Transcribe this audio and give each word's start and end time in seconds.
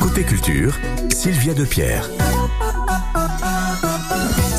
Côté 0.00 0.24
culture, 0.24 0.76
Sylvia 1.10 1.54
Depierre. 1.54 2.10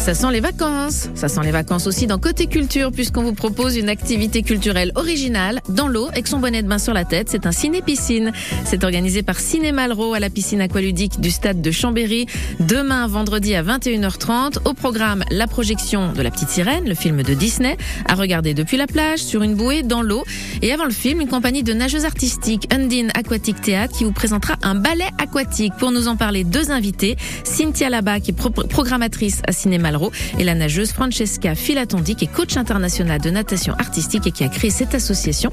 Ça 0.04 0.16
sent 0.16 0.32
les 0.32 0.40
vacances. 0.40 1.10
Ça 1.13 1.28
sent 1.28 1.42
les 1.44 1.52
vacances 1.52 1.86
aussi 1.86 2.08
dans 2.08 2.18
Côté 2.18 2.48
Culture 2.48 2.92
puisqu'on 2.92 3.21
vous 3.21 3.34
propose 3.34 3.76
une 3.78 3.89
activité 3.89 4.41
culturelle 4.41 4.91
originale 4.96 5.62
dans 5.70 5.88
l'eau 5.88 6.07
avec 6.07 6.25
son 6.25 6.39
bonnet 6.39 6.64
de 6.64 6.68
bain 6.68 6.79
sur 6.79 6.94
la 6.94 7.05
tête. 7.05 7.28
C'est 7.29 7.46
un 7.46 7.52
ciné-piscine. 7.52 8.32
C'est 8.66 8.84
organisé 8.84 9.21
par 9.21 9.39
Ciné 9.39 9.71
Malraux 9.71 10.16
à 10.16 10.20
la 10.20 10.32
piscine 10.32 10.62
aqualudique 10.62 11.20
du 11.20 11.30
stade 11.30 11.62
de 11.62 11.70
Chambéry. 11.70 12.25
Demain, 12.59 13.05
vendredi 13.07 13.54
à 13.54 13.62
21h30. 13.62 14.57
Au 14.66 14.73
programme, 14.73 15.23
la 15.30 15.46
projection 15.46 16.11
de 16.13 16.21
La 16.23 16.31
Petite 16.31 16.50
Sirène, 16.50 16.86
le 16.88 16.95
film 16.95 17.21
de 17.21 17.34
Disney, 17.36 17.77
à 18.07 18.16
regarder 18.16 18.55
depuis 18.55 18.77
la 18.77 18.88
plage, 18.88 19.20
sur 19.20 19.43
une 19.43 19.54
bouée, 19.54 19.84
dans 19.84 20.02
l'eau. 20.02 20.23
Et 20.63 20.71
avant 20.73 20.86
le 20.86 20.91
film, 20.91 21.21
une 21.21 21.27
compagnie 21.27 21.61
de 21.61 21.73
nageuses 21.73 22.05
artistiques, 22.05 22.68
Undine 22.73 23.11
Aquatic 23.13 23.61
Théâtre, 23.61 23.95
qui 23.95 24.05
vous 24.05 24.11
présentera 24.13 24.55
un 24.63 24.73
ballet 24.75 25.09
aquatique. 25.20 25.73
Pour 25.77 25.91
nous 25.91 26.07
en 26.07 26.16
parler, 26.16 26.43
deux 26.43 26.71
invités. 26.71 27.16
Cynthia 27.43 27.89
Labat, 27.89 28.21
qui 28.21 28.32
est 28.32 28.34
pro- 28.34 28.50
programmatrice 28.50 29.42
à 29.46 29.52
Ciné 29.52 29.78
Malraux, 29.78 29.99
et 30.38 30.44
la 30.44 30.56
nageuse 30.56 30.92
Francesca 30.92 31.56
Filatondi, 31.56 32.16
qui 32.16 32.26
est 32.26 32.34
coach 32.34 32.58
international 32.58 33.20
de 33.22 33.30
natation 33.30 33.73
artistique 33.73 34.28
et 34.28 34.31
qui 34.31 34.44
a 34.44 34.50
créé 34.50 34.70
cette 34.70 34.95
association. 34.95 35.52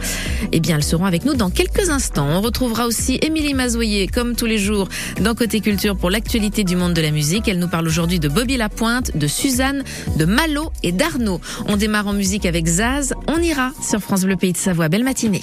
Eh 0.52 0.60
bien, 0.60 0.76
elles 0.76 0.84
seront 0.84 1.04
avec 1.04 1.24
nous 1.24 1.34
dans 1.34 1.50
quelques 1.50 1.90
instants. 1.90 2.26
On 2.28 2.40
retrouvera 2.40 2.86
aussi 2.86 3.18
Émilie 3.22 3.54
Mazoyer, 3.54 4.06
comme 4.06 4.36
tous 4.36 4.46
les 4.46 4.58
jours, 4.58 4.88
dans 5.20 5.34
Côté 5.34 5.60
Culture 5.60 5.96
pour 5.96 6.10
l'actualité 6.10 6.64
du 6.64 6.76
monde 6.76 6.94
de 6.94 7.02
la 7.02 7.10
musique. 7.10 7.48
Elle 7.48 7.58
nous 7.58 7.68
parle 7.68 7.86
aujourd'hui 7.86 8.20
de 8.20 8.28
Bobby 8.28 8.56
Lapointe, 8.56 9.16
de 9.16 9.26
Suzanne, 9.26 9.84
de 10.16 10.24
Malo 10.24 10.72
et 10.82 10.92
d'Arnaud. 10.92 11.40
On 11.66 11.76
démarre 11.76 12.08
en 12.08 12.12
musique 12.12 12.46
avec 12.46 12.66
Zaz. 12.66 13.14
On 13.28 13.40
ira 13.40 13.72
sur 13.82 14.00
France 14.00 14.24
Bleu 14.24 14.36
Pays 14.36 14.52
de 14.52 14.58
Savoie. 14.58 14.88
Belle 14.88 15.04
matinée. 15.04 15.42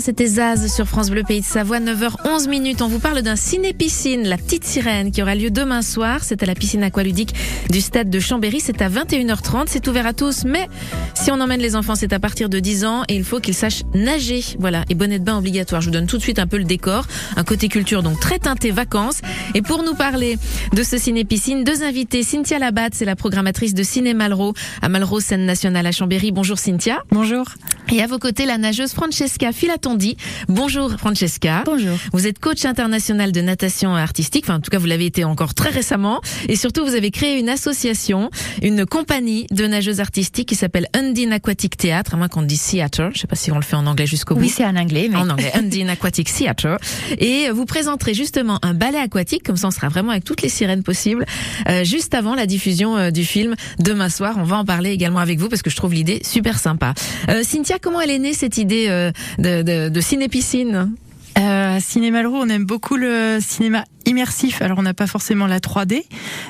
C'était 0.00 0.26
Zaz 0.26 0.72
sur 0.72 0.86
France 0.86 1.10
Bleu 1.10 1.22
Pays 1.26 1.40
de 1.40 1.46
Savoie, 1.46 1.80
9h11 1.80 2.48
minutes. 2.48 2.82
On 2.82 2.88
vous 2.88 3.00
parle 3.00 3.22
d'un 3.22 3.34
ciné-piscine, 3.34 4.28
La 4.28 4.36
Petite 4.36 4.64
Sirène, 4.64 5.10
qui 5.10 5.22
aura 5.22 5.34
lieu 5.34 5.50
demain 5.50 5.82
soir. 5.82 6.20
C'est 6.22 6.42
à 6.42 6.46
la 6.46 6.54
piscine 6.54 6.84
aqualudique 6.84 7.34
du 7.70 7.80
stade 7.80 8.08
de 8.08 8.20
Chambéry. 8.20 8.60
C'est 8.60 8.80
à 8.80 8.88
21h30. 8.88 9.64
C'est 9.66 9.88
ouvert 9.88 10.06
à 10.06 10.12
tous, 10.12 10.44
mais 10.44 10.68
si 11.14 11.32
on 11.32 11.40
emmène 11.40 11.60
les 11.60 11.74
enfants, 11.74 11.96
c'est 11.96 12.12
à 12.12 12.20
partir 12.20 12.48
de 12.48 12.60
10 12.60 12.84
ans 12.84 13.02
et 13.08 13.16
il 13.16 13.24
faut 13.24 13.40
qu'ils 13.40 13.54
sachent 13.54 13.82
nager. 13.94 14.44
Voilà. 14.58 14.84
Et 14.88 14.94
bonnet 14.94 15.18
de 15.18 15.24
bain 15.24 15.38
obligatoire. 15.38 15.80
Je 15.80 15.86
vous 15.86 15.92
donne 15.92 16.06
tout 16.06 16.16
de 16.16 16.22
suite 16.22 16.38
un 16.38 16.46
peu 16.46 16.58
le 16.58 16.64
décor. 16.64 17.06
Un 17.36 17.44
côté 17.44 17.68
culture, 17.68 18.02
donc 18.02 18.20
très 18.20 18.38
teinté 18.38 18.70
vacances. 18.70 19.20
Et 19.54 19.62
pour 19.62 19.82
nous 19.82 19.94
parler 19.94 20.38
de 20.74 20.82
ce 20.82 20.96
ciné-piscine, 20.96 21.64
deux 21.64 21.82
invités. 21.82 22.22
Cynthia 22.22 22.58
Labatte, 22.58 22.94
c'est 22.94 23.04
la 23.04 23.16
programmatrice 23.16 23.74
de 23.74 23.82
Ciné 23.82 24.14
Malraux 24.14 24.54
à 24.80 24.88
Malraux, 24.88 25.20
scène 25.20 25.44
nationale 25.44 25.86
à 25.86 25.92
Chambéry. 25.92 26.30
Bonjour 26.30 26.58
Cynthia. 26.58 26.98
Bonjour. 27.10 27.46
Et 27.90 28.02
à 28.02 28.06
vos 28.06 28.18
côtés, 28.18 28.44
la 28.44 28.58
nageuse 28.58 28.92
Francesca 28.92 29.50
Filatondi. 29.88 30.16
Bonjour 30.48 30.92
Francesca. 30.98 31.62
Bonjour. 31.64 31.96
Vous 32.12 32.26
êtes 32.26 32.38
coach 32.38 32.64
international 32.66 33.32
de 33.32 33.40
natation 33.40 33.94
artistique, 33.94 34.44
enfin 34.44 34.56
en 34.56 34.60
tout 34.60 34.70
cas 34.70 34.78
vous 34.78 34.86
l'avez 34.86 35.06
été 35.06 35.24
encore 35.24 35.54
très 35.54 35.70
récemment, 35.70 36.20
et 36.48 36.56
surtout 36.56 36.84
vous 36.84 36.94
avez 36.94 37.10
créé 37.10 37.38
une 37.38 37.48
association, 37.48 38.30
une 38.62 38.84
compagnie 38.84 39.46
de 39.50 39.66
nageuses 39.66 40.00
artistiques 40.00 40.48
qui 40.48 40.56
s'appelle 40.56 40.88
Undine 40.94 41.32
Aquatic 41.32 41.76
Theatre, 41.76 42.14
à 42.14 42.16
moins 42.18 42.28
qu'on 42.28 42.42
dise 42.42 42.62
theatre, 42.62 43.10
je 43.14 43.20
sais 43.20 43.26
pas 43.26 43.36
si 43.36 43.50
on 43.50 43.56
le 43.56 43.62
fait 43.62 43.76
en 43.76 43.86
anglais 43.86 44.06
jusqu'au 44.06 44.34
bout. 44.34 44.42
Oui, 44.42 44.48
c'est 44.50 44.64
en 44.64 44.76
anglais, 44.76 45.08
mais 45.10 45.16
En 45.16 45.30
anglais, 45.30 45.52
Undine 45.54 45.88
Aquatic 45.88 46.30
Theatre. 46.32 46.76
Et 47.18 47.50
vous 47.50 47.64
présenterez 47.64 48.12
justement 48.12 48.58
un 48.62 48.74
ballet 48.74 48.98
aquatique, 48.98 49.42
comme 49.42 49.56
ça 49.56 49.68
on 49.68 49.70
sera 49.70 49.88
vraiment 49.88 50.10
avec 50.10 50.24
toutes 50.24 50.42
les 50.42 50.50
sirènes 50.50 50.82
possibles, 50.82 51.24
euh, 51.68 51.84
juste 51.84 52.14
avant 52.14 52.34
la 52.34 52.46
diffusion 52.46 52.96
euh, 52.96 53.10
du 53.10 53.24
film 53.24 53.54
demain 53.78 54.10
soir. 54.10 54.34
On 54.38 54.44
va 54.44 54.58
en 54.58 54.64
parler 54.64 54.90
également 54.90 55.20
avec 55.20 55.38
vous 55.38 55.48
parce 55.48 55.62
que 55.62 55.70
je 55.70 55.76
trouve 55.76 55.94
l'idée 55.94 56.20
super 56.24 56.58
sympa. 56.58 56.92
Euh, 57.30 57.42
Cynthia, 57.42 57.78
comment 57.80 58.00
elle 58.00 58.10
est 58.10 58.18
née 58.18 58.34
cette 58.34 58.58
idée 58.58 58.86
euh, 58.88 59.10
de, 59.38 59.62
de, 59.62 59.77
de 59.88 60.00
ciné-piscine 60.00 60.90
euh, 61.38 61.78
Cinéma 61.80 62.22
Leroux, 62.22 62.38
on 62.40 62.48
aime 62.48 62.64
beaucoup 62.64 62.96
le 62.96 63.38
cinéma 63.40 63.84
immersif. 64.08 64.62
Alors 64.62 64.78
on 64.78 64.82
n'a 64.82 64.94
pas 64.94 65.06
forcément 65.06 65.46
la 65.46 65.60
3D, 65.60 66.02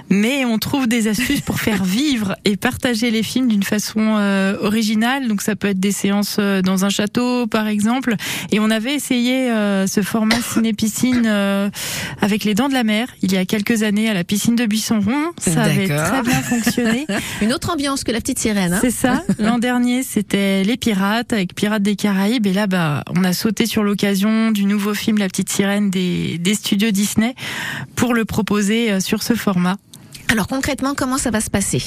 mais 0.08 0.44
on 0.44 0.58
trouve 0.58 0.86
des 0.86 1.08
astuces 1.08 1.40
pour 1.40 1.60
faire 1.60 1.84
vivre 1.98 2.36
et 2.44 2.56
partager 2.56 3.10
les 3.10 3.22
films 3.22 3.48
d'une 3.48 3.62
façon 3.62 4.16
euh, 4.18 4.56
originale. 4.62 5.28
Donc 5.28 5.42
ça 5.42 5.56
peut 5.56 5.68
être 5.68 5.80
des 5.80 5.92
séances 5.92 6.36
euh, 6.38 6.62
dans 6.62 6.84
un 6.84 6.90
château, 6.90 7.46
par 7.46 7.66
exemple. 7.66 8.14
Et 8.52 8.60
on 8.60 8.70
avait 8.70 8.94
essayé 8.94 9.50
euh, 9.50 9.86
ce 9.86 10.02
format 10.02 10.40
ciné-piscine 10.52 11.24
euh, 11.26 11.68
avec 12.20 12.44
les 12.44 12.54
Dents 12.54 12.68
de 12.68 12.74
la 12.74 12.84
Mer 12.84 13.08
il 13.22 13.32
y 13.32 13.36
a 13.36 13.44
quelques 13.44 13.82
années 13.82 14.08
à 14.08 14.14
la 14.14 14.24
piscine 14.24 14.56
de 14.56 14.66
Buisson-Rond. 14.66 15.32
Ça 15.38 15.62
avait 15.62 15.88
très 15.88 16.22
bien 16.22 16.42
fonctionné. 16.42 17.06
Une 17.42 17.52
autre 17.52 17.70
ambiance 17.70 18.04
que 18.04 18.12
la 18.12 18.20
petite 18.20 18.38
sirène. 18.38 18.74
hein 18.74 18.78
C'est 18.80 18.90
ça. 18.90 19.22
L'an 19.38 19.58
dernier, 19.58 20.02
c'était 20.02 20.62
Les 20.64 20.76
Pirates 20.76 21.32
avec 21.32 21.54
Pirates 21.54 21.82
des 21.82 21.96
Caraïbes. 21.96 22.46
Et 22.46 22.52
là, 22.52 22.66
bah, 22.66 23.04
on 23.14 23.24
a 23.24 23.32
sauté 23.32 23.66
sur 23.66 23.82
l'occasion 23.82 24.50
du 24.50 24.64
nouveau 24.64 24.94
film 24.94 25.18
La 25.18 25.26
Petite 25.26 25.50
Sirène 25.50 25.90
des, 25.90 26.38
des 26.38 26.54
studios 26.54 26.90
Disney 26.90 27.34
pour 27.96 28.14
le 28.14 28.24
proposer 28.24 28.92
euh, 28.92 29.00
sur 29.00 29.22
ce 29.22 29.34
format. 29.34 29.76
Alors 30.30 30.46
concrètement, 30.46 30.94
comment 30.94 31.18
ça 31.18 31.30
va 31.30 31.40
se 31.40 31.50
passer? 31.50 31.82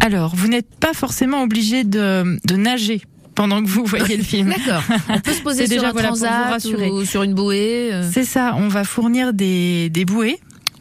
Alors, 0.00 0.34
vous 0.34 0.48
n'êtes 0.48 0.72
pas 0.78 0.92
forcément 0.94 1.42
obligé 1.42 1.84
de, 1.84 2.38
de 2.46 2.56
nager 2.56 3.02
pendant 3.34 3.62
que 3.62 3.68
vous 3.68 3.84
voyez 3.84 4.16
le 4.16 4.22
film. 4.22 4.48
D'accord. 4.48 4.82
On 5.08 5.18
peut 5.20 5.32
se 5.32 5.42
poser 5.42 5.66
sur 5.66 5.76
déjà, 5.76 5.88
un 5.88 5.92
transat 5.92 6.64
ou 6.64 7.04
sur 7.04 7.22
une 7.22 7.34
bouée. 7.34 7.90
euh. 7.92 8.08
C'est 8.10 8.24
ça. 8.24 8.54
On 8.56 8.68
va 8.68 8.84
fournir 8.84 9.32
des, 9.32 9.90
des 9.90 10.04
bouées. 10.04 10.38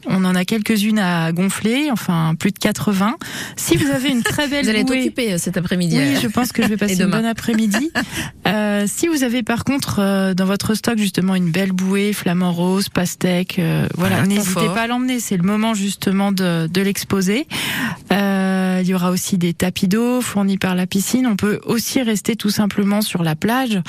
On 0.09 0.25
en 0.25 0.35
a 0.35 0.43
quelques-unes 0.43 0.99
à 0.99 1.31
gonfler, 1.31 1.89
enfin 1.91 2.35
plus 2.37 2.51
de 2.51 2.57
80. 2.57 3.15
Si 3.55 3.77
vous 3.77 3.89
avez 3.89 4.09
une 4.09 4.23
très 4.23 4.47
belle 4.47 4.63
Vous 4.63 4.69
allez 4.69 4.79
être 4.79 4.87
bouée, 4.87 5.01
occupé 5.01 5.33
euh, 5.33 5.37
cet 5.37 5.55
après-midi. 5.55 5.97
Oui, 5.97 6.15
euh. 6.15 6.19
je 6.21 6.27
pense 6.27 6.51
que 6.51 6.63
je 6.63 6.67
vais 6.67 6.77
passer 6.85 6.99
une 6.99 7.11
bonne 7.11 7.25
après-midi. 7.25 7.91
Euh, 8.47 8.85
si 8.87 9.07
vous 9.07 9.23
avez 9.23 9.43
par 9.43 9.63
contre 9.63 9.99
euh, 9.99 10.33
dans 10.33 10.45
votre 10.45 10.73
stock 10.73 10.97
justement 10.97 11.35
une 11.35 11.51
belle 11.51 11.71
bouée, 11.71 12.13
flamant 12.13 12.51
rose, 12.51 12.89
pastèque, 12.89 13.59
euh, 13.59 13.87
voilà, 13.95 14.25
n'hésitez 14.25 14.65
pas 14.67 14.83
à 14.83 14.87
l'emmener. 14.87 15.19
C'est 15.19 15.37
le 15.37 15.43
moment 15.43 15.75
justement 15.75 16.31
de, 16.31 16.65
de 16.65 16.81
l'exposer. 16.81 17.47
Euh, 18.11 18.79
il 18.81 18.87
y 18.87 18.93
aura 18.93 19.11
aussi 19.11 19.37
des 19.37 19.53
tapis 19.53 19.87
d'eau 19.87 20.21
fournis 20.21 20.57
par 20.57 20.75
la 20.75 20.87
piscine. 20.87 21.27
On 21.27 21.35
peut 21.35 21.59
aussi 21.65 22.01
rester 22.01 22.35
tout 22.35 22.49
simplement 22.49 23.01
sur 23.01 23.23
la 23.23 23.35
plage 23.35 23.79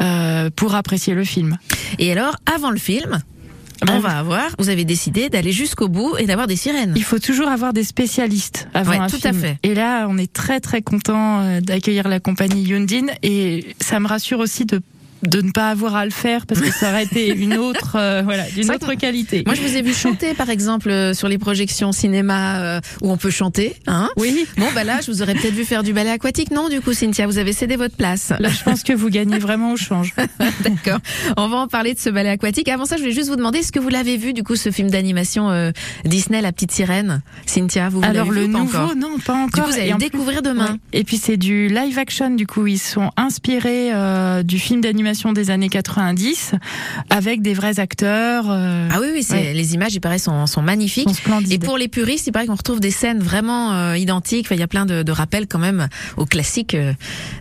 euh, 0.00 0.50
pour 0.54 0.74
apprécier 0.74 1.14
le 1.14 1.24
film. 1.24 1.58
Et 1.98 2.10
alors, 2.10 2.36
avant 2.52 2.70
le 2.70 2.78
film, 2.78 3.20
On 3.88 3.98
va 4.00 4.18
avoir. 4.18 4.50
Vous 4.58 4.68
avez 4.68 4.84
décidé 4.84 5.28
d'aller 5.28 5.52
jusqu'au 5.52 5.88
bout 5.88 6.16
et 6.18 6.26
d'avoir 6.26 6.46
des 6.46 6.56
sirènes. 6.56 6.94
Il 6.96 7.04
faut 7.04 7.18
toujours 7.18 7.48
avoir 7.48 7.72
des 7.72 7.84
spécialistes 7.84 8.68
avant 8.74 8.90
Ouais, 8.90 8.98
un 8.98 9.06
tout 9.06 9.20
à 9.22 9.32
fait. 9.32 9.58
Et 9.62 9.74
là, 9.74 10.06
on 10.08 10.18
est 10.18 10.32
très 10.32 10.60
très 10.60 10.82
content 10.82 11.40
euh, 11.40 11.60
d'accueillir 11.60 12.08
la 12.08 12.20
compagnie 12.20 12.62
Yundin 12.62 13.06
et 13.22 13.74
ça 13.80 14.00
me 14.00 14.08
rassure 14.08 14.40
aussi 14.40 14.64
de 14.64 14.80
de 15.24 15.40
ne 15.42 15.50
pas 15.50 15.70
avoir 15.70 15.96
à 15.96 16.04
le 16.04 16.10
faire 16.10 16.46
parce 16.46 16.60
que 16.60 16.70
ça 16.70 16.90
aurait 16.90 17.04
été 17.04 17.28
une 17.36 17.56
autre 17.56 17.96
euh, 17.96 18.22
voilà 18.24 18.44
d'une 18.50 18.70
autre 18.70 18.94
qualité. 18.94 19.42
Moi, 19.46 19.54
je 19.54 19.62
vous 19.62 19.76
ai 19.76 19.82
vu 19.82 19.92
chanter, 19.92 20.34
par 20.34 20.48
exemple, 20.50 20.90
euh, 20.90 21.12
sur 21.14 21.28
les 21.28 21.38
projections 21.38 21.90
cinéma 21.92 22.58
euh, 22.60 22.80
où 23.02 23.10
on 23.10 23.16
peut 23.16 23.30
chanter. 23.30 23.74
Hein 23.86 24.08
oui. 24.16 24.46
bon, 24.56 24.66
bah 24.74 24.84
là, 24.84 25.00
je 25.04 25.10
vous 25.10 25.22
aurais 25.22 25.34
peut-être 25.34 25.54
vu 25.54 25.64
faire 25.64 25.82
du 25.82 25.92
ballet 25.92 26.10
aquatique. 26.10 26.50
Non, 26.52 26.68
du 26.68 26.80
coup, 26.80 26.92
Cynthia, 26.92 27.26
vous 27.26 27.38
avez 27.38 27.52
cédé 27.52 27.76
votre 27.76 27.96
place. 27.96 28.32
Là, 28.38 28.48
je 28.48 28.62
pense 28.62 28.82
que 28.84 28.92
vous 28.92 29.08
gagnez 29.10 29.38
vraiment 29.38 29.72
au 29.72 29.76
change. 29.76 30.14
D'accord. 30.60 31.00
On 31.36 31.48
va 31.48 31.56
en 31.58 31.66
parler 31.68 31.94
de 31.94 31.98
ce 31.98 32.10
ballet 32.10 32.28
aquatique. 32.30 32.68
Avant 32.68 32.84
ça, 32.84 32.96
je 32.96 33.02
voulais 33.02 33.14
juste 33.14 33.28
vous 33.28 33.36
demander, 33.36 33.58
est-ce 33.58 33.72
que 33.72 33.80
vous 33.80 33.88
l'avez 33.88 34.16
vu, 34.16 34.32
du 34.32 34.44
coup, 34.44 34.54
ce 34.56 34.70
film 34.70 34.88
d'animation 34.90 35.72
Disney, 36.04 36.40
La 36.40 36.52
Petite 36.52 36.70
Sirène? 36.70 37.22
Cynthia, 37.46 37.88
vous, 37.88 38.00
vous 38.00 38.06
Alors 38.06 38.30
le 38.30 38.42
vu 38.42 38.46
ou 38.48 38.52
pas 38.52 38.58
nouveau, 38.60 38.78
encore? 38.78 38.96
non, 38.96 39.18
pas 39.18 39.32
Du 39.34 39.40
encore. 39.40 39.64
coup, 39.64 39.70
vous 39.72 39.76
allez 39.78 39.88
le 39.90 39.96
plus- 39.96 40.04
découvrir 40.04 40.42
demain. 40.42 40.72
Ouais. 40.72 41.00
Et 41.00 41.04
puis 41.04 41.16
c'est 41.16 41.36
du 41.36 41.66
live 41.68 41.98
action. 41.98 42.30
Du 42.30 42.46
coup, 42.46 42.66
ils 42.68 42.78
sont 42.78 43.10
inspirés 43.16 43.90
du 44.44 44.58
film 44.60 44.80
d'animation 44.80 45.07
des 45.32 45.50
années 45.50 45.68
90 45.68 46.52
avec 47.10 47.42
des 47.42 47.54
vrais 47.54 47.80
acteurs. 47.80 48.46
Euh, 48.48 48.88
Ah 48.92 48.98
oui, 49.00 49.08
oui, 49.12 49.26
Ouais. 49.30 49.52
les 49.52 49.74
images, 49.74 49.94
il 49.94 50.00
paraît, 50.00 50.18
sont, 50.18 50.46
sont 50.46 50.62
magnifiques. 50.62 51.08
sont. 51.08 51.40
Et 51.50 51.58
pour 51.58 51.76
les 51.78 51.88
puristes, 51.88 52.26
il 52.26 52.32
paraît 52.32 52.46
qu'on 52.46 52.54
retrouve 52.54 52.80
des 52.80 52.90
scènes 52.90 53.20
vraiment 53.20 53.72
euh, 53.74 53.96
identiques. 53.96 54.46
Enfin, 54.46 54.54
il 54.54 54.60
y 54.60 54.64
a 54.64 54.66
plein 54.68 54.86
de, 54.86 55.02
de 55.02 55.12
rappels 55.12 55.46
quand 55.46 55.58
même 55.58 55.88
aux 56.16 56.24
classiques 56.26 56.74
euh, 56.74 56.92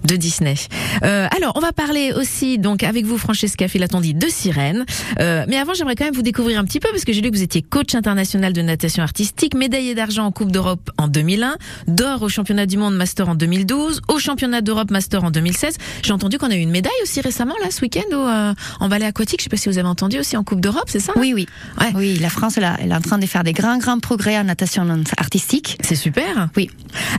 de 0.06 0.16
Disney. 0.16 0.56
Alors, 1.02 1.54
on 1.56 1.60
va 1.60 1.72
parler 1.74 2.14
aussi 2.14 2.58
donc 2.58 2.84
avec 2.84 3.06
vous, 3.06 3.18
Francesca 3.18 3.68
Filatondi, 3.68 4.14
de 4.14 4.28
Sirène. 4.28 4.86
Mais 5.19 5.58
avant, 5.58 5.74
j'aimerais 5.74 5.96
quand 5.96 6.06
même 6.06 6.14
vous 6.14 6.22
découvrir 6.22 6.60
un 6.60 6.66
petit 6.66 6.80
peu 6.80 6.90
parce 6.92 7.06
que 7.06 7.14
j'ai 7.14 7.22
lu 7.22 7.31
que 7.31 7.36
vous 7.36 7.44
étiez 7.44 7.62
coach 7.62 7.96
international 7.96 8.54
de 8.54 8.62
natation 8.62 9.04
artistique, 9.04 9.54
médaillé 9.56 9.96
d'argent 9.96 10.25
en 10.25 10.31
Coupe 10.31 10.52
d'Europe 10.52 10.90
en 10.98 11.08
2001, 11.08 11.56
d'or 11.88 12.24
au 12.24 12.30
championnat 12.30 12.66
du 12.66 12.78
monde 12.78 12.96
master 12.96 13.30
en 13.30 13.36
2012, 13.36 14.02
au 14.08 14.19
championnat 14.19 14.62
d'Europe 14.62 14.92
master 14.92 15.24
en 15.24 15.31
2016. 15.31 15.78
J'ai 16.04 16.14
entendu 16.14 16.38
qu'on 16.38 16.50
a 16.52 16.56
eu 16.56 16.60
une 16.60 16.72
médaille 16.72 16.92
aussi 17.04 17.22
récemment 17.22 17.56
là 17.63 17.71
ce 17.71 17.81
week-end 17.81 18.01
euh, 18.13 18.54
en 18.80 18.88
ballet 18.89 19.06
aquatique? 19.06 19.39
Je 19.39 19.44
sais 19.44 19.50
pas 19.50 19.57
si 19.57 19.69
vous 19.69 19.77
avez 19.77 19.88
entendu 19.88 20.19
aussi 20.19 20.38
en 20.38 20.44
Coupe 20.44 20.62
d'Europe, 20.62 20.86
c'est 20.88 21.00
ça? 21.00 21.13
Oui, 21.15 21.33
oui. 21.36 21.48
Ouais. 21.80 21.92
Oui, 21.95 22.18
la 22.19 22.30
France, 22.30 22.57
elle, 22.57 22.63
a- 22.65 22.77
elle 22.80 22.92
est 22.92 22.95
en 22.95 23.01
train 23.01 23.18
de 23.18 23.25
faire 23.25 23.44
des 23.44 23.54
grands, 23.54 23.77
grands 23.77 24.00
progrès 24.00 24.38
en 24.38 24.44
natation 24.45 24.86
artistique. 25.18 25.77
C'est 25.83 25.95
super. 25.95 26.50
Oui. 26.56 26.69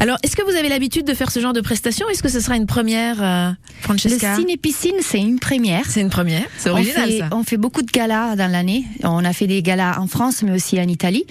Alors, 0.01 0.19
est-ce 0.23 0.37
que 0.37 0.43
vous 0.43 0.57
avez 0.57 0.69
l'habitude 0.69 1.07
de 1.07 1.15
faire 1.15 1.31
ce 1.31 1.41
genre 1.41 1.53
de 1.53 1.61
prestations 1.61 2.09
Est-ce 2.09 2.23
que 2.23 2.29
ce 2.29 2.41
sera 2.41 2.57
une 2.57 2.67
première, 2.67 3.17
euh, 3.23 3.51
Francesca? 3.81 4.31
Le 4.37 4.41
ciné-piscine, 4.41 4.95
c'est 5.01 5.21
une 5.21 5.39
première. 5.39 5.85
C'est 5.89 6.01
une 6.01 6.11
première. 6.11 6.45
C'est 6.57 6.71
On 6.71 6.75
original 6.75 7.09
fait, 7.11 7.19
ça. 7.19 7.29
on 7.33 7.43
fait 7.45 7.57
beaucoup 7.57 7.83
de 7.83 7.91
galas 7.91 8.37
dans 8.37 8.51
l'année. 8.51 8.85
On 9.03 9.25
a 9.25 9.33
fait 9.33 9.47
des 9.47 9.63
galas 9.63 9.99
en 9.99 10.07
France, 10.07 10.43
mais 10.43 10.53
aussi 10.53 10.79
en 10.81 10.89
Italie. 10.89 11.25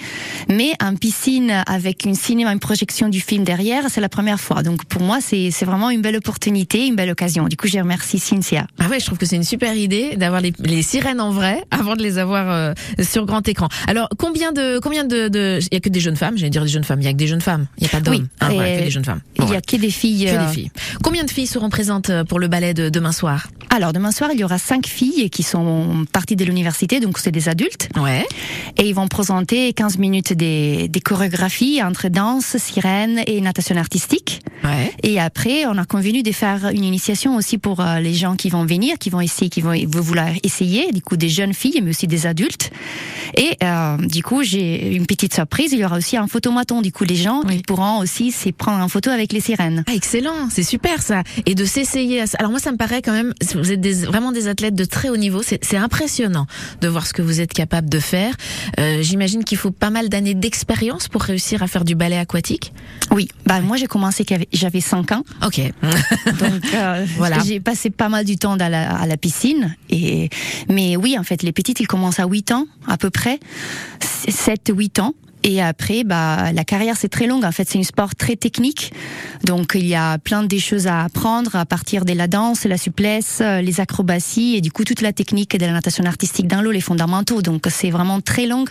Mais 0.50 0.71
en 0.81 0.95
piscine, 0.95 1.63
avec 1.68 2.06
une 2.06 2.15
cinéma, 2.15 2.51
une 2.54 2.59
projection 2.59 3.09
du 3.09 3.19
film 3.21 3.44
derrière, 3.44 3.86
c'est 3.89 4.01
la 4.01 4.09
première 4.09 4.39
fois. 4.39 4.63
Donc 4.63 4.86
pour 4.86 5.01
moi, 5.01 5.19
c'est 5.21 5.50
c'est 5.51 5.65
vraiment 5.65 5.89
une 5.89 6.01
belle 6.01 6.15
opportunité, 6.18 6.86
une 6.88 6.95
belle 6.95 7.09
occasion. 7.12 7.45
Du 7.48 7.57
coup, 7.57 7.68
je 7.68 7.77
remercie 7.80 8.19
Cynthia. 8.19 8.68
Ah 8.80 8.88
ouais, 8.88 8.97
je 9.00 9.06
trouve 9.06 9.18
que 9.18 9.26
c'est 9.26 9.36
une 9.36 9.44
super 9.44 9.76
idée 9.76 10.16
d'avoir 10.16 10.42
les, 10.42 10.54
les 10.60 10.82
sirènes 10.82 11.22
en 11.22 11.32
vrai 11.32 11.64
avant 11.72 11.96
de 11.96 12.04
les 12.04 12.18
avoir 12.18 12.50
euh, 12.50 12.74
sur 13.02 13.26
grand 13.26 13.48
écran. 13.48 13.68
Alors, 13.88 14.10
combien 14.18 14.52
de 14.52 14.80
combien 14.80 15.04
de 15.04 15.28
de 15.28 15.60
il 15.62 15.74
y 15.74 15.78
a 15.78 15.80
que 15.80 15.90
des 15.90 16.00
jeunes 16.00 16.16
femmes, 16.16 16.38
j'allais 16.38 16.50
dire 16.50 16.64
des 16.64 16.70
jeunes 16.70 16.84
femmes, 16.84 17.02
il 17.02 17.06
y 17.06 17.08
a 17.08 17.14
que 17.14 17.18
des 17.18 17.28
jeunes 17.28 17.42
femmes, 17.42 17.68
il 17.78 17.84
y 17.84 17.88
a 17.88 17.90
pas 17.90 18.00
d'hommes, 18.00 18.16
Oui, 18.16 18.24
hein, 18.42 18.50
voilà, 18.52 18.74
et 18.74 18.80
que 18.80 18.84
des 18.86 18.92
jeunes 18.92 19.06
femmes. 19.06 19.22
Il 19.36 19.44
y 19.44 19.48
a 19.48 19.50
ouais. 19.50 19.62
que 19.62 19.76
des 19.76 19.90
filles. 19.92 20.26
Que 20.26 20.32
euh, 20.32 20.48
des 20.48 20.54
filles. 20.54 20.72
Combien 21.04 21.24
de 21.24 21.32
filles 21.32 21.48
seront 21.48 21.70
présentes 21.70 22.10
euh, 22.10 22.24
pour 22.24 22.40
le 22.40 22.48
ballet 22.48 22.74
de 22.74 22.90
demain 22.90 23.12
soir? 23.12 23.48
Alors 23.70 23.94
demain 23.94 24.12
soir, 24.12 24.30
il 24.34 24.40
y 24.40 24.44
aura 24.44 24.58
cinq 24.58 24.88
filles 24.88 25.30
qui 25.30 25.44
sont 25.44 26.06
parties 26.12 26.36
de 26.36 26.46
l'université, 26.46 27.00
donc 27.00 27.20
c'est 27.20 27.32
des 27.32 27.50
adultes. 27.50 27.90
Ouais. 27.98 28.26
Et 28.78 28.88
ils 28.88 28.96
vont 28.96 29.08
présenter 29.08 29.74
15 29.74 29.98
minutes 29.98 30.34
des, 30.34 30.88
des 30.88 31.02
chorégraphies 31.02 31.84
entre 31.84 32.08
danse, 32.08 32.58
sirène 32.58 33.22
et 33.28 33.42
natation 33.42 33.76
artistique. 33.76 34.42
Ouais. 34.64 34.94
Et 35.04 35.20
après, 35.20 35.66
on 35.66 35.78
a 35.78 35.86
convenu 35.86 36.24
de 36.24 36.32
faire 36.32 36.70
une 36.74 36.84
initiation 36.84 37.36
aussi 37.36 37.58
pour 37.58 37.84
les 38.02 38.14
gens 38.14 38.36
qui 38.36 38.50
vont 38.50 38.66
venir, 38.66 38.87
qui 38.95 39.10
vont 39.10 39.22
essayer, 39.22 39.50
qui 39.50 39.62
vont 39.62 39.74
vouloir 39.88 40.30
essayer, 40.44 40.92
du 40.92 41.01
coup 41.01 41.18
des 41.18 41.30
jeunes 41.30 41.54
filles, 41.54 41.81
mais 41.84 41.89
aussi 41.89 42.07
des 42.07 42.25
adultes. 42.25 42.72
Et 43.38 43.56
euh, 43.63 43.98
du 43.98 44.24
coup, 44.24 44.44
j'ai 44.44 44.95
une 44.95 45.06
petite 45.06 45.34
surprise. 45.34 45.72
Il 45.72 45.80
y 45.80 45.86
aura 45.86 45.98
aussi 45.98 46.18
un 46.18 46.28
photomaton. 46.28 46.81
Du 46.81 46.92
coup, 46.92 47.04
les 47.04 47.16
gens 47.16 47.42
Oui. 47.45 47.57
ils 47.57 47.62
pourront 47.63 48.00
aussi 48.00 48.31
se 48.31 48.50
prendre 48.50 48.84
en 48.84 48.88
photo 48.88 49.10
avec 49.12 49.31
les 49.31 49.39
sirènes. 49.39 49.84
Ah, 49.88 49.94
excellent, 49.94 50.50
c'est 50.50 50.63
super 50.63 51.01
ça. 51.01 51.24
Et 51.45 51.54
de 51.56 51.63
s'essayer 51.66 52.22
à. 52.22 52.25
Alors 52.39 52.51
moi, 52.51 52.60
ça 52.60 52.72
me 52.72 52.78
paraît 52.78 53.01
quand 53.01 53.13
même, 53.13 53.33
vous 53.56 53.71
êtes 53.71 53.80
des, 53.81 54.06
vraiment 54.06 54.31
des 54.31 54.47
athlètes 54.47 54.76
de 54.76 54.85
très 54.85 55.09
haut 55.09 55.18
niveau. 55.18 55.42
C'est 55.44 55.78
impressionnant 55.78 56.47
de 56.81 56.88
voir 56.88 57.06
ce 57.06 57.14
que 57.14 57.21
vous 57.21 57.40
êtes 57.42 57.54
capable 57.54 57.90
de 57.90 58.00
faire. 58.00 58.33
Euh, 58.80 59.02
J'imagine 59.04 59.44
qu'il 59.44 59.57
faut 59.57 59.71
pas 59.71 59.90
mal 59.92 60.09
d'années 60.09 60.33
d'expérience 60.33 61.07
pour 61.07 61.21
réussir 61.21 61.62
à 61.62 61.68
faire 61.68 61.85
du 61.85 61.94
ballet 61.95 62.18
aquatique. 62.18 62.73
Oui, 63.12 63.28
bah 63.45 63.62
moi 63.62 63.78
j'ai 63.78 63.88
commencé 63.88 64.26
quand 64.26 64.38
j'avais 64.52 64.81
5 64.81 65.12
ans. 65.12 65.23
Ok. 65.45 65.59
Donc 66.40 66.73
euh, 66.73 67.06
Voilà. 67.18 67.38
j'ai 67.45 67.59
passé 67.59 67.90
pas 67.92 68.09
mal 68.09 68.26
du 68.26 68.38
temps 68.38 68.57
dans 68.57 68.69
la, 68.71 68.95
à 68.97 69.06
la 69.06 69.18
piscine. 69.18 69.76
Et, 69.90 70.30
mais 70.69 70.95
oui, 70.97 71.18
en 71.19 71.23
fait, 71.23 71.44
les 71.44 71.52
petites, 71.52 71.80
ils 71.80 71.88
commencent 71.88 72.19
à 72.19 72.26
8 72.26 72.52
ans, 72.52 72.66
à 72.88 72.97
peu 72.97 73.09
près. 73.09 73.27
7-8 74.00 75.02
ans. 75.02 75.14
Et 75.44 75.62
après, 75.62 76.04
bah, 76.04 76.52
la 76.52 76.64
carrière, 76.64 76.96
c'est 76.98 77.10
très 77.10 77.28
longue. 77.28 77.46
En 77.46 77.52
fait, 77.52 77.70
c'est 77.70 77.80
un 77.80 77.84
sport 77.84 78.16
très 78.16 78.36
technique. 78.36 78.94
Donc, 79.44 79.74
il 79.76 79.86
y 79.86 79.96
a 79.96 80.18
plein 80.18 80.44
de 80.44 80.58
choses 80.58 80.88
à 80.88 81.04
apprendre 81.04 81.56
à 81.56 81.66
partir 81.66 82.06
de 82.06 82.14
la 82.14 82.28
danse, 82.28 82.66
la 82.66 82.78
souplesse, 82.78 83.40
euh, 83.42 83.62
les 83.62 83.80
acrobaties 83.80 84.56
et 84.56 84.62
du 84.62 84.72
coup, 84.72 84.84
toute 84.84 85.02
la 85.02 85.14
technique 85.14 85.58
de 85.58 85.66
la 85.66 85.72
natation 85.72 86.04
artistique 86.06 86.48
dans 86.48 86.62
l'eau, 86.62 86.72
les 86.72 86.82
fondamentaux. 86.82 87.42
Donc, 87.42 87.68
c'est 87.70 87.92
vraiment 87.92 88.22
très 88.22 88.48
long. 88.48 88.66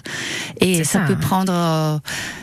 Et 0.61 0.85
ça, 0.85 0.97
ça, 0.97 1.01
peut 1.01 1.13
hein. 1.13 1.19
prendre 1.21 1.53
euh, 1.53 1.99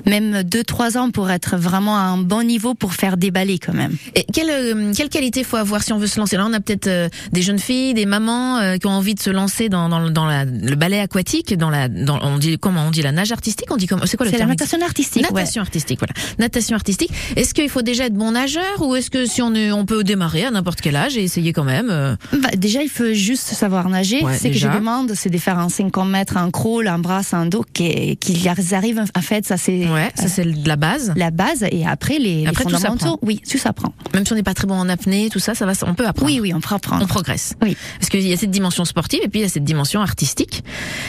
même 0.06 0.42
2-3 0.42 0.98
ans 0.98 1.12
pour 1.12 1.30
être 1.30 1.58
vraiment 1.58 1.98
à 1.98 2.01
un 2.01 2.18
bon 2.18 2.46
niveau 2.46 2.74
pour 2.74 2.94
faire 2.94 3.18
des 3.18 3.32
ballets 3.32 3.60
quand 3.60 3.74
même. 3.74 3.96
Et 4.15 4.25
quelle, 4.32 4.50
euh, 4.50 4.94
quelle 4.96 5.10
qualité 5.10 5.44
faut 5.44 5.58
avoir 5.58 5.84
si 5.84 5.94
on 5.94 5.98
veut 5.98 6.08
se 6.08 6.20
lancer? 6.20 6.38
Là, 6.38 6.46
on 6.48 6.53
a 6.53 6.60
peut-être 6.60 6.88
euh, 6.88 7.10
des 7.32 7.42
jeunes 7.42 7.60
filles, 7.60 7.94
des 7.94 8.06
mamans 8.06 8.77
qui 8.80 8.88
ont 8.88 8.92
envie 8.92 9.15
de 9.15 9.20
se 9.20 9.30
lancer 9.30 9.70
dans, 9.70 9.89
dans, 9.89 10.10
dans 10.10 10.25
la, 10.25 10.46
le 10.46 10.75
ballet 10.75 11.00
aquatique, 11.00 11.56
dans 11.58 11.70
la, 11.70 11.88
dans, 11.88 12.20
on 12.22 12.38
dit 12.38 12.58
comment 12.58 12.86
on 12.88 12.92
dit 12.92 13.01
la 13.01 13.12
nage 13.12 13.32
artistique, 13.32 13.68
on 13.72 13.77
dit 13.77 13.88
comment 13.88 14.06
c'est 14.13 14.17
quoi 14.17 14.25
le 14.27 14.32
C'est 14.32 14.38
la 14.38 14.46
natation 14.46 14.79
artistique. 14.82 15.24
ouais. 15.24 15.32
Natation 15.41 15.62
artistique, 15.62 16.00
voilà. 16.00 16.13
Natation 16.38 16.75
artistique. 16.75 17.10
Est-ce 17.36 17.53
qu'il 17.55 17.67
faut 17.70 17.82
déjà 17.82 18.05
être 18.05 18.13
bon 18.13 18.32
nageur 18.32 18.82
ou 18.82 18.96
est-ce 18.96 19.10
que 19.10 19.25
si 19.25 19.41
on 19.41 19.55
est, 19.55 19.72
on 19.72 19.86
peut 19.88 20.03
démarrer 20.03 20.46
à 20.46 20.51
n'importe 20.51 20.82
quel 20.82 20.96
âge 20.96 21.17
et 21.17 21.24
essayer 21.24 21.51
quand 21.51 21.63
même 21.63 21.89
euh, 21.89 22.15
Bah, 22.34 22.50
déjà, 22.55 22.84
il 22.84 22.89
faut 22.89 23.12
juste 23.13 23.48
savoir 23.48 23.89
nager. 23.89 24.24
Ouais, 24.24 24.38
Ce 24.38 24.48
que 24.48 24.53
je 24.53 24.67
demande, 24.67 25.13
c'est 25.15 25.29
de 25.32 25.38
faire 25.39 25.58
un 25.58 25.70
50 25.70 26.08
mètres, 26.10 26.38
un 26.38 26.51
crawl, 26.51 26.88
un 26.88 27.00
brasse, 27.00 27.34
un 27.34 27.48
dos, 27.48 27.65
qui- 27.74 28.15
qu'ils 28.17 28.43
y 28.43 28.48
arrivent. 28.48 29.01
En 29.17 29.22
fait, 29.22 29.46
ça 29.48 29.58
c'est 29.58 29.88
Ouais, 29.89 30.12
ça 30.15 30.27
c'est 30.27 30.46
de 30.46 30.67
la 30.67 30.75
base. 30.75 31.12
la 31.15 31.32
base. 31.32 31.65
Et 31.72 31.86
après, 31.88 32.20
les, 32.20 32.41
les 32.41 32.48
Après, 32.48 32.63
tout 32.65 32.70
fondamentaux, 32.70 33.00
s'apprend. 33.00 33.20
oui, 33.24 33.41
tout 33.50 33.58
s'apprend. 33.58 33.93
Même 34.13 34.25
si 34.25 34.34
on 34.34 34.36
n'est 34.36 34.43
pas 34.43 34.53
très 34.53 34.67
bon 34.67 34.75
en 34.75 34.88
apnée, 34.89 35.29
tout 35.32 35.39
ça, 35.39 35.55
ça 35.55 35.65
va, 35.65 35.74
on 35.88 35.96
peut 35.96 36.05
apprendre. 36.05 36.32
Oui, 36.32 36.39
oui, 36.39 36.53
on 36.53 36.60
peut 36.62 36.75
apprendre. 36.75 37.03
On 37.03 37.08
progresse. 37.08 37.53
Oui. 37.63 37.75
Parce 38.00 38.10
qu'il 38.10 38.22
y 38.27 38.34
a 38.34 38.38
cette 38.38 38.51
dimension 38.51 38.86
sportive 38.86 39.22
et 39.24 39.27
puis 39.29 39.39
il 39.39 39.43
y 39.43 39.46
a 39.46 39.50
cette 39.50 39.63
dimension 39.63 40.01
artistique. 40.01 40.63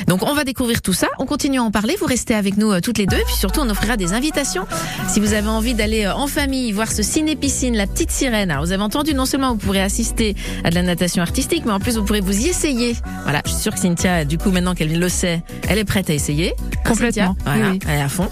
Donc 0.09 0.23
on 0.27 0.35
va 0.35 0.45
découvrir 0.45 0.81
tout 0.83 0.93
ça. 0.93 1.09
On 1.19 1.27
continue 1.27 1.59
à 1.59 1.63
en 1.63 1.71
parler. 1.71 1.97
Vous 2.01 2.07
restez 2.07 2.35
avec 2.35 2.57
nous 2.57 2.71
euh, 2.73 2.81
toutes 2.95 2.99
les 2.99 3.07
deux. 3.07 3.21
Et 3.21 3.25
puis 3.25 3.35
surtout, 3.35 3.61
on 3.61 3.69
offrira 3.69 3.97
des 3.97 4.13
invitations. 4.13 4.67
Si 5.09 5.19
vous 5.19 5.35
avez 5.35 5.49
envie 5.49 5.75
d'aller 5.75 6.05
euh, 6.05 6.15
en 6.15 6.27
famille 6.27 6.71
voir 6.73 6.91
ce 6.91 7.03
ciné-piscine, 7.03 7.77
la 7.77 7.87
petite 7.87 8.11
sirène. 8.11 8.51
Alors 8.51 8.65
vous 8.65 8.73
avez 8.73 8.83
entendu, 8.83 9.15
non 9.15 9.27
seulement 9.27 9.51
vous 9.51 9.59
pourrez 9.59 9.83
assister 9.83 10.37
à 10.63 10.71
de 10.71 10.75
la 10.77 10.83
natation 10.83 11.23
artistique, 11.23 11.65
mais 11.67 11.73
en 11.73 11.81
plus 11.81 11.97
vous 11.97 12.05
pourrez 12.05 12.21
vous 12.21 12.47
y 12.47 12.49
essayer. 12.49 12.97
Voilà, 13.25 13.43
je 13.45 13.51
suis 13.51 13.61
sûre 13.63 13.75
que 13.75 13.81
Cynthia, 13.81 14.25
du 14.25 14.39
coup, 14.39 14.51
maintenant 14.51 14.75
qu'elle 14.75 14.97
le 14.97 15.09
sait, 15.09 15.43
elle 15.69 15.79
est 15.79 15.85
prête 15.85 16.09
à 16.09 16.15
essayer. 16.15 16.53
Hein, 16.53 16.79
Complètement. 16.85 17.37
Cynthia 17.39 17.45
Voilà, 17.45 17.71
Oui, 17.71 17.79
elle 17.89 17.99
est 17.99 18.03
à 18.03 18.09
fond. 18.09 18.29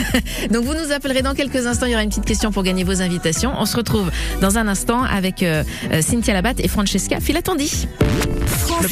Donc 0.50 0.64
vous 0.64 0.74
nous 0.74 0.92
appellerez 0.92 1.22
dans 1.22 1.34
quelques 1.34 1.66
instants. 1.66 1.86
Il 1.86 1.92
y 1.92 1.94
aura 1.94 2.02
une 2.02 2.10
petite 2.10 2.26
question 2.26 2.52
pour 2.52 2.62
gagner 2.62 2.84
vos 2.84 3.00
invitations. 3.00 3.52
On 3.58 3.64
se 3.66 3.76
retrouve 3.76 4.10
dans 4.40 4.58
un 4.58 4.68
instant 4.68 5.02
avec 5.02 5.42
euh, 5.42 5.64
euh, 5.90 6.02
Cynthia 6.02 6.34
Labatte 6.34 6.60
et 6.60 6.68
Francesca 6.68 7.18
Filatondi. 7.20 7.86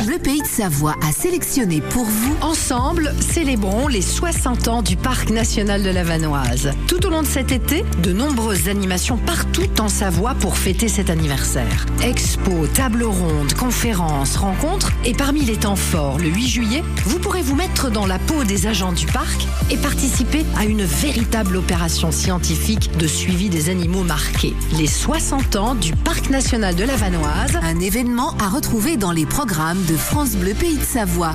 Bleu 0.04 0.18
Pays 0.18 0.40
de 0.40 0.46
Savoie 0.46 0.94
a 1.06 1.12
sélectionné 1.12 1.80
pour 1.80 2.04
vous 2.04 2.36
Ensemble, 2.42 3.12
célébrons 3.20 3.88
les 3.88 4.02
60 4.02 4.68
ans 4.68 4.82
du 4.82 4.96
Parc 4.96 5.30
national 5.30 5.82
de 5.82 5.90
la 5.90 6.04
Vanoise. 6.04 6.72
Tout 6.86 7.04
au 7.06 7.10
long 7.10 7.22
de 7.22 7.26
cet 7.26 7.50
été, 7.50 7.84
de 8.02 8.12
nombreuses 8.12 8.68
animations 8.68 9.16
partout 9.16 9.68
en 9.78 9.88
Savoie 9.88 10.34
pour 10.34 10.56
fêter 10.56 10.88
cet 10.88 11.10
anniversaire. 11.10 11.86
Expos, 12.02 12.72
tables 12.72 13.04
rondes, 13.04 13.52
conférences, 13.54 14.36
rencontres 14.36 14.92
et 15.04 15.14
parmi 15.14 15.40
les 15.40 15.56
temps 15.56 15.76
forts, 15.76 16.18
le 16.18 16.28
8 16.28 16.48
juillet, 16.48 16.84
vous 17.04 17.18
pourrez 17.18 17.42
vous 17.42 17.56
mettre 17.56 17.90
dans 17.90 18.06
la 18.06 18.18
peau 18.18 18.44
des 18.44 18.66
agents 18.66 18.92
du 18.92 19.06
parc 19.06 19.46
et 19.70 19.76
participer 19.76 20.44
à 20.56 20.64
une 20.64 20.84
véritable 20.84 21.56
opération 21.56 22.12
scientifique 22.12 22.96
de 22.96 23.06
suivi 23.06 23.48
des 23.48 23.70
animaux 23.70 24.04
marqués. 24.04 24.54
Les 24.78 24.86
60 24.86 25.56
ans 25.56 25.74
du 25.74 25.94
Parc 25.94 26.30
national 26.30 26.74
de 26.74 26.84
la 26.84 26.96
Vanoise 26.96 27.58
un 27.62 27.80
événement 27.80 28.34
à 28.38 28.48
retrouver 28.48 28.96
dans 28.96 29.12
les 29.12 29.26
programmes 29.46 29.82
de 29.86 29.96
France 29.96 30.36
Bleu 30.36 30.52
Pays 30.52 30.76
de 30.76 30.84
Savoie. 30.84 31.34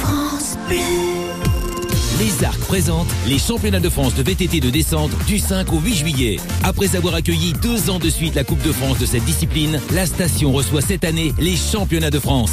France 0.00 0.56
Bleu. 0.66 1.35
Les 2.18 2.44
Arcs 2.44 2.60
présentent 2.60 3.12
les 3.26 3.38
championnats 3.38 3.80
de 3.80 3.90
France 3.90 4.14
de 4.14 4.22
VTT 4.22 4.60
de 4.60 4.70
descente 4.70 5.10
du 5.26 5.38
5 5.38 5.70
au 5.74 5.80
8 5.80 5.94
juillet. 5.94 6.36
Après 6.62 6.96
avoir 6.96 7.14
accueilli 7.14 7.52
deux 7.60 7.90
ans 7.90 7.98
de 7.98 8.08
suite 8.08 8.34
la 8.34 8.42
Coupe 8.42 8.62
de 8.62 8.72
France 8.72 8.98
de 8.98 9.04
cette 9.04 9.26
discipline, 9.26 9.78
la 9.92 10.06
station 10.06 10.50
reçoit 10.50 10.80
cette 10.80 11.04
année 11.04 11.34
les 11.38 11.56
championnats 11.56 12.10
de 12.10 12.18
France. 12.18 12.52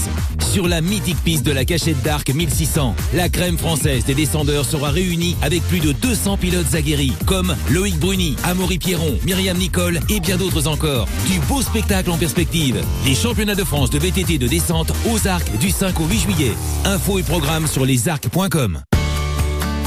Sur 0.52 0.68
la 0.68 0.82
mythique 0.82 1.24
piste 1.24 1.46
de 1.46 1.54
la 1.54 1.64
cachette 1.64 2.02
d'Arc 2.04 2.30
1600, 2.30 2.94
la 3.14 3.30
crème 3.30 3.58
française 3.58 4.04
des 4.04 4.16
descendeurs 4.16 4.66
sera 4.66 4.90
réunie 4.90 5.38
avec 5.42 5.64
plus 5.70 5.80
de 5.80 5.94
200 5.94 6.36
pilotes 6.36 6.76
aguerris, 6.76 7.14
comme 7.26 7.56
Loïc 7.72 7.98
Bruni, 7.98 8.36
Amaury 8.44 8.80
Pierron, 8.80 9.18
Myriam 9.24 9.58
Nicole 9.58 10.02
et 10.10 10.20
bien 10.20 10.36
d'autres 10.36 10.68
encore. 10.68 11.08
Du 11.32 11.40
beau 11.48 11.62
spectacle 11.62 12.12
en 12.12 12.18
perspective. 12.18 12.84
Les 13.06 13.16
championnats 13.16 13.56
de 13.56 13.64
France 13.64 13.90
de 13.92 13.98
VTT 13.98 14.40
de 14.40 14.48
descente 14.48 14.92
aux 15.10 15.26
Arcs 15.26 15.58
du 15.58 15.72
5 15.72 16.02
au 16.02 16.06
8 16.06 16.20
juillet. 16.20 16.52
Infos 16.84 17.20
et 17.20 17.24
programmes 17.24 17.68
sur 17.68 17.86
lesarcs.com. 17.86 18.84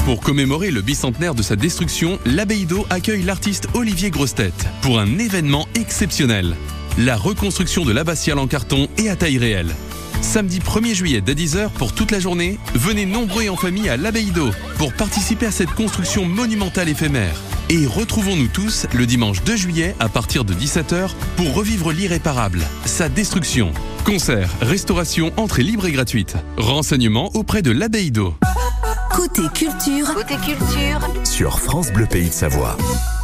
Pour 0.07 0.21
commémorer 0.21 0.71
le 0.71 0.81
bicentenaire 0.81 1.35
de 1.35 1.41
sa 1.41 1.57
destruction, 1.57 2.17
l'abbaye 2.25 2.65
d'eau 2.65 2.85
accueille 2.89 3.23
l'artiste 3.23 3.67
Olivier 3.73 4.09
Grostet 4.09 4.53
pour 4.81 5.01
un 5.01 5.19
événement 5.19 5.67
exceptionnel. 5.75 6.55
La 6.97 7.17
reconstruction 7.17 7.83
de 7.83 7.91
l'abbatiale 7.91 8.39
en 8.39 8.47
carton 8.47 8.87
et 8.97 9.09
à 9.09 9.17
taille 9.17 9.37
réelle. 9.37 9.75
Samedi 10.21 10.59
1er 10.59 10.93
juillet 10.93 11.19
dès 11.19 11.33
10h 11.33 11.71
pour 11.71 11.91
toute 11.91 12.11
la 12.11 12.21
journée, 12.21 12.57
venez 12.73 13.05
nombreux 13.05 13.43
et 13.43 13.49
en 13.49 13.57
famille 13.57 13.89
à 13.89 13.97
l'abbaye 13.97 14.31
d'eau 14.31 14.51
pour 14.77 14.93
participer 14.93 15.47
à 15.47 15.51
cette 15.51 15.71
construction 15.71 16.23
monumentale 16.23 16.87
éphémère. 16.87 17.35
Et 17.67 17.85
retrouvons-nous 17.85 18.47
tous 18.47 18.87
le 18.93 19.05
dimanche 19.05 19.43
2 19.43 19.57
juillet 19.57 19.93
à 19.99 20.07
partir 20.07 20.45
de 20.45 20.53
17h 20.53 21.09
pour 21.35 21.53
revivre 21.53 21.91
l'irréparable, 21.91 22.61
sa 22.85 23.09
destruction. 23.09 23.73
Concert, 24.05 24.49
restauration, 24.61 25.33
entrée 25.35 25.63
libre 25.63 25.85
et 25.85 25.91
gratuite. 25.91 26.37
Renseignements 26.55 27.29
auprès 27.35 27.61
de 27.61 27.71
l'abbaye 27.71 28.11
d'eau. 28.11 28.35
Côté 29.17 29.41
culture, 29.51 30.13
côté 30.13 30.35
culture, 30.35 31.25
Sur 31.25 31.59
France 31.59 31.91
Bleu 31.91 32.05
Pays 32.05 32.29
de 32.29 32.33
Savoie. 32.33 32.77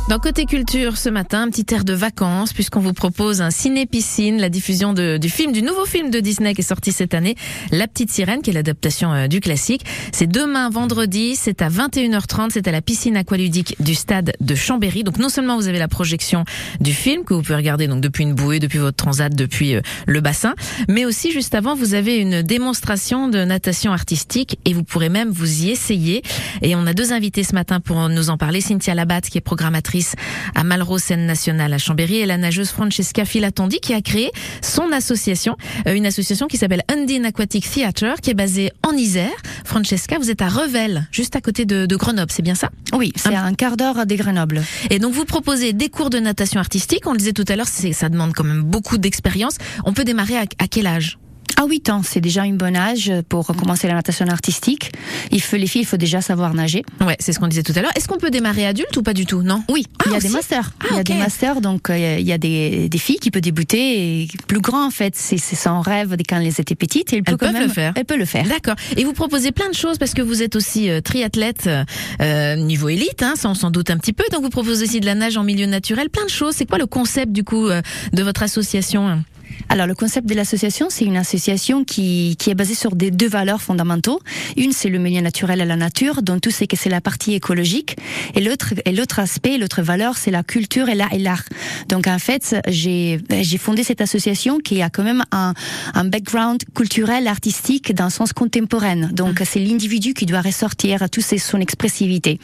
Dans 0.10 0.20
Côté 0.20 0.46
Culture, 0.46 0.98
ce 0.98 1.08
matin, 1.08 1.44
un 1.44 1.50
petit 1.50 1.74
air 1.74 1.86
de 1.86 1.94
vacances, 1.94 2.52
puisqu'on 2.52 2.82
vous 2.82 2.92
propose 2.92 3.42
un 3.42 3.52
ciné-piscine, 3.52 4.38
la 4.38 4.50
diffusion 4.50 4.92
du 4.92 5.30
film, 5.30 5.54
du 5.54 5.62
nouveau 5.62 5.86
film 5.86 6.10
de 6.10 6.20
Disney 6.20 6.54
qui 6.54 6.60
est 6.60 6.64
sorti 6.64 6.92
cette 6.92 7.14
année, 7.14 7.36
La 7.72 7.88
Petite 7.88 8.12
Sirène, 8.12 8.42
qui 8.42 8.50
est 8.50 8.54
l'adaptation 8.54 9.14
euh, 9.14 9.28
du 9.28 9.40
classique. 9.40 9.86
C'est 10.12 10.28
demain, 10.28 10.70
vendredi, 10.70 11.38
c'est 11.38 11.62
à 11.62 11.70
21h30, 11.70 12.50
c'est 12.52 12.68
à 12.68 12.74
la 12.74 12.82
piscine 12.82 13.16
aqualudique 13.16 13.78
du 13.82 13.96
stade 13.96 14.34
de 14.42 14.56
Chambéry. 14.56 15.06
Donc 15.06 15.20
non 15.20 15.30
seulement 15.30 15.56
vous 15.56 15.70
avez 15.70 15.80
la 15.80 15.88
projection 15.88 16.44
du 16.82 16.92
film, 16.92 17.24
que 17.24 17.34
vous 17.34 17.42
pouvez 17.42 17.56
regarder 17.56 17.88
donc 17.88 18.02
depuis 18.02 18.24
une 18.24 18.34
bouée, 18.34 18.60
depuis 18.60 18.80
votre 18.80 18.98
transat, 18.98 19.34
depuis 19.34 19.76
euh, 19.76 19.82
le 20.06 20.20
bassin, 20.20 20.54
mais 20.90 21.06
aussi 21.06 21.32
juste 21.32 21.56
avant, 21.56 21.76
vous 21.76 21.94
avez 21.94 22.18
une 22.18 22.42
démonstration 22.42 23.30
de 23.30 23.46
natation 23.46 23.94
artistique 23.94 24.60
et 24.66 24.74
vous 24.74 24.84
pourrez 24.84 25.10
même 25.10 25.30
vous 25.30 25.64
y 25.64 25.70
essayer. 25.70 26.24
Et 26.62 26.76
on 26.76 26.86
a 26.88 26.94
deux 26.94 27.14
invités 27.14 27.46
ce 27.46 27.56
matin 27.56 27.80
pour 27.80 28.10
nous 28.10 28.30
en 28.30 28.38
parler. 28.38 28.60
Cynthia 28.60 28.96
Labatte, 28.96 29.30
qui 29.30 29.38
est 29.38 29.42
programmatrice 29.42 29.93
à 30.56 30.64
Malraux 30.64 30.98
Scène 30.98 31.26
Nationale 31.26 31.74
à 31.74 31.78
Chambéry, 31.78 32.18
et 32.18 32.26
la 32.26 32.38
nageuse 32.38 32.70
Francesca 32.70 33.26
Filatondi, 33.26 33.80
qui 33.80 33.94
a 33.94 34.02
créé 34.02 34.32
son 34.62 34.92
association, 34.92 35.56
euh, 35.88 35.94
une 35.94 36.06
association 36.06 36.48
qui 36.48 36.58
s'appelle 36.58 36.84
Undine 36.90 37.26
Aquatic 37.26 37.70
Theatre, 37.70 38.16
qui 38.22 38.32
est 38.32 38.34
basée 38.36 38.72
en 38.88 38.94
Isère. 38.94 39.32
Francesca, 39.66 40.18
vous 40.18 40.30
êtes 40.30 40.42
à 40.42 40.50
Revel, 40.50 41.08
juste 41.12 41.36
à 41.36 41.42
côté 41.42 41.66
de, 41.66 41.86
de 41.86 41.96
Grenoble, 41.96 42.32
c'est 42.32 42.42
bien 42.42 42.56
ça? 42.56 42.70
Oui, 42.94 43.12
c'est 43.16 43.36
à 43.36 43.44
un 43.44 43.54
quart 43.54 43.78
d'heure 43.78 44.06
des 44.06 44.16
Grenoble. 44.16 44.64
Et 44.90 45.00
donc 45.00 45.14
vous 45.14 45.26
proposez 45.26 45.74
des 45.74 45.90
cours 45.90 46.10
de 46.10 46.20
natation 46.20 46.60
artistique. 46.60 47.08
On 47.08 47.12
le 47.12 47.18
disait 47.18 47.34
tout 47.34 47.46
à 47.48 47.56
l'heure, 47.56 47.68
ça 47.68 48.10
demande 48.10 48.34
quand 48.34 48.44
même 48.44 48.64
beaucoup 48.64 48.98
d'expérience. 48.98 49.58
On 49.86 49.94
peut 49.94 50.04
démarrer 50.04 50.38
à, 50.38 50.46
à 50.60 50.68
quel 50.68 50.88
âge? 50.88 51.18
À 51.58 51.66
8 51.66 51.90
ans, 51.92 52.02
c'est 52.04 52.20
déjà 52.20 52.42
un 52.44 52.54
bon 52.54 52.76
âge 52.76 53.12
pour 53.30 53.46
commencer 53.48 53.88
la 53.88 53.94
natation 53.94 54.26
artistique. 54.28 54.92
Il 55.32 55.42
faut, 55.42 55.56
les 55.56 55.68
filles, 55.68 55.82
il 55.84 55.86
faut 55.86 55.98
déjà 55.98 56.22
savoir 56.22 56.54
nager. 56.54 56.84
Ouais, 57.02 57.16
c'est 57.20 57.32
ce 57.32 57.40
qu'on 57.40 57.48
disait 57.48 57.64
tout 57.64 57.74
à 57.76 57.82
l'heure. 57.82 57.92
Est-ce 57.96 58.08
qu'on 58.08 58.18
peut 58.18 58.32
démarrer 58.32 58.66
adulte 58.66 58.96
ou 58.98 59.04
pas 59.04 59.14
du 59.14 59.26
tout 59.26 59.44
Non? 59.44 59.64
Oui, 59.70 59.86
Ah, 60.00 60.04
il 60.08 60.12
y 60.12 60.14
a 60.16 60.18
aussi 60.18 60.28
des 60.28 60.34
masters. 60.34 60.72
Ah, 60.82 60.86
il 60.92 60.98
y 60.98 61.00
a 61.00 61.04
des 61.04 61.14
masters, 61.14 61.62
donc 61.62 61.90
euh, 61.90 62.18
il 62.20 62.26
y 62.26 62.32
a 62.34 62.38
des, 62.38 62.90
des 62.90 62.98
filles 62.98 63.18
qui 63.18 63.30
peuvent 63.32 63.42
débuter 63.42 64.24
et 64.24 64.28
plus 64.48 64.60
grand 64.62 64.86
en 64.86 64.90
fait. 64.92 65.16
C'est 65.16 65.38
c'est 65.38 65.56
son 65.56 65.82
rêve 65.82 66.16
de 66.16 66.24
quand 66.28 66.40
elles 66.40 66.60
étaient 66.60 66.76
petites. 66.76 67.14
Et 67.14 67.18
elles, 67.18 67.24
Elles 67.28 67.38
peuvent 67.38 67.54
même, 67.54 67.64
le 67.64 67.70
faire. 67.70 67.94
Elles 67.96 68.06
peuvent 68.06 68.18
le 68.18 68.26
faire. 68.26 68.48
D'accord. 68.48 68.76
Et 68.98 69.04
vous 69.04 69.14
proposez 69.14 69.52
plein 69.52 69.70
de 69.70 69.76
choses 69.76 69.98
parce 69.98 70.14
que 70.14 70.22
vous 70.22 70.42
êtes 70.42 70.56
aussi 70.56 70.90
euh, 70.90 71.02
triathlète 71.02 71.70
euh, 72.22 72.56
niveau 72.56 72.90
élite, 72.90 73.22
hein, 73.24 73.34
ça 73.36 73.50
on 73.50 73.54
s'en 73.56 73.70
doute 73.72 73.90
un 73.90 73.98
petit 73.98 74.14
peu. 74.14 74.24
Donc 74.32 74.42
vous 74.42 74.50
proposez 74.50 74.84
aussi 74.84 75.00
de 75.00 75.06
la 75.06 75.16
nage 75.16 75.38
en 75.38 75.44
milieu 75.44 75.66
naturel, 75.68 76.10
plein 76.10 76.26
de 76.26 76.30
choses. 76.30 76.56
C'est 76.56 76.66
quoi 76.66 76.78
le 76.80 76.88
concept 76.88 77.32
du 77.32 77.44
coup 77.44 77.68
euh, 77.68 77.82
de 78.12 78.24
votre 78.24 78.44
association? 78.44 79.24
Alors 79.70 79.88
le 79.88 79.96
concept 79.96 80.28
de 80.28 80.36
l'association, 80.36 80.88
c'est 80.90 81.06
une 81.06 81.18
association 81.18 81.84
qui, 81.84 82.36
qui 82.38 82.50
est 82.50 82.56
basée 82.56 82.76
sur 82.76 82.96
des 82.96 83.12
deux 83.12 83.28
valeurs 83.28 83.62
fondamentaux. 83.62 84.20
Une, 84.56 84.72
c'est 84.72 84.90
le 84.90 85.00
milieu 85.00 85.22
naturel 85.22 85.62
et 85.62 85.66
la 85.66 85.76
nature, 85.76 86.22
dont 86.22 86.40
tout 86.40 86.52
c'est 86.52 86.68
que 86.68 86.78
c'est 86.78 86.90
la 86.90 87.02
partie 87.02 87.34
écologique. 87.34 87.98
Et 88.36 88.42
l'autre, 88.42 88.74
et 88.86 88.92
l'autre 88.92 89.20
aspect, 89.20 89.58
l'autre 89.58 89.82
valeur, 89.82 90.18
c'est 90.18 90.32
la 90.32 90.44
culture 90.44 90.90
et 90.90 90.96
l'art 90.96 91.14
et 91.14 91.20
l'art. 91.20 91.44
Donc 91.90 92.08
en 92.08 92.20
fait, 92.20 92.56
j'ai, 92.68 93.20
j'ai 93.42 93.58
fondé 93.58 93.84
cette 93.84 94.02
association 94.02 94.60
qui 94.60 94.82
a 94.82 94.90
quand 94.90 95.04
même 95.04 95.24
un, 95.32 95.54
un 95.94 96.06
background 96.06 96.62
culturel, 96.76 97.28
artistique 97.28 97.94
le 97.98 98.10
sens 98.10 98.34
contemporain. 98.34 99.10
Donc 99.12 99.42
c'est 99.46 99.60
l'individu 99.60 100.14
qui 100.14 100.26
doit 100.26 100.42
ressortir 100.42 101.10
tout 101.10 101.22
c'est 101.22 101.38
son 101.38 101.60
expressivité. 101.60 102.40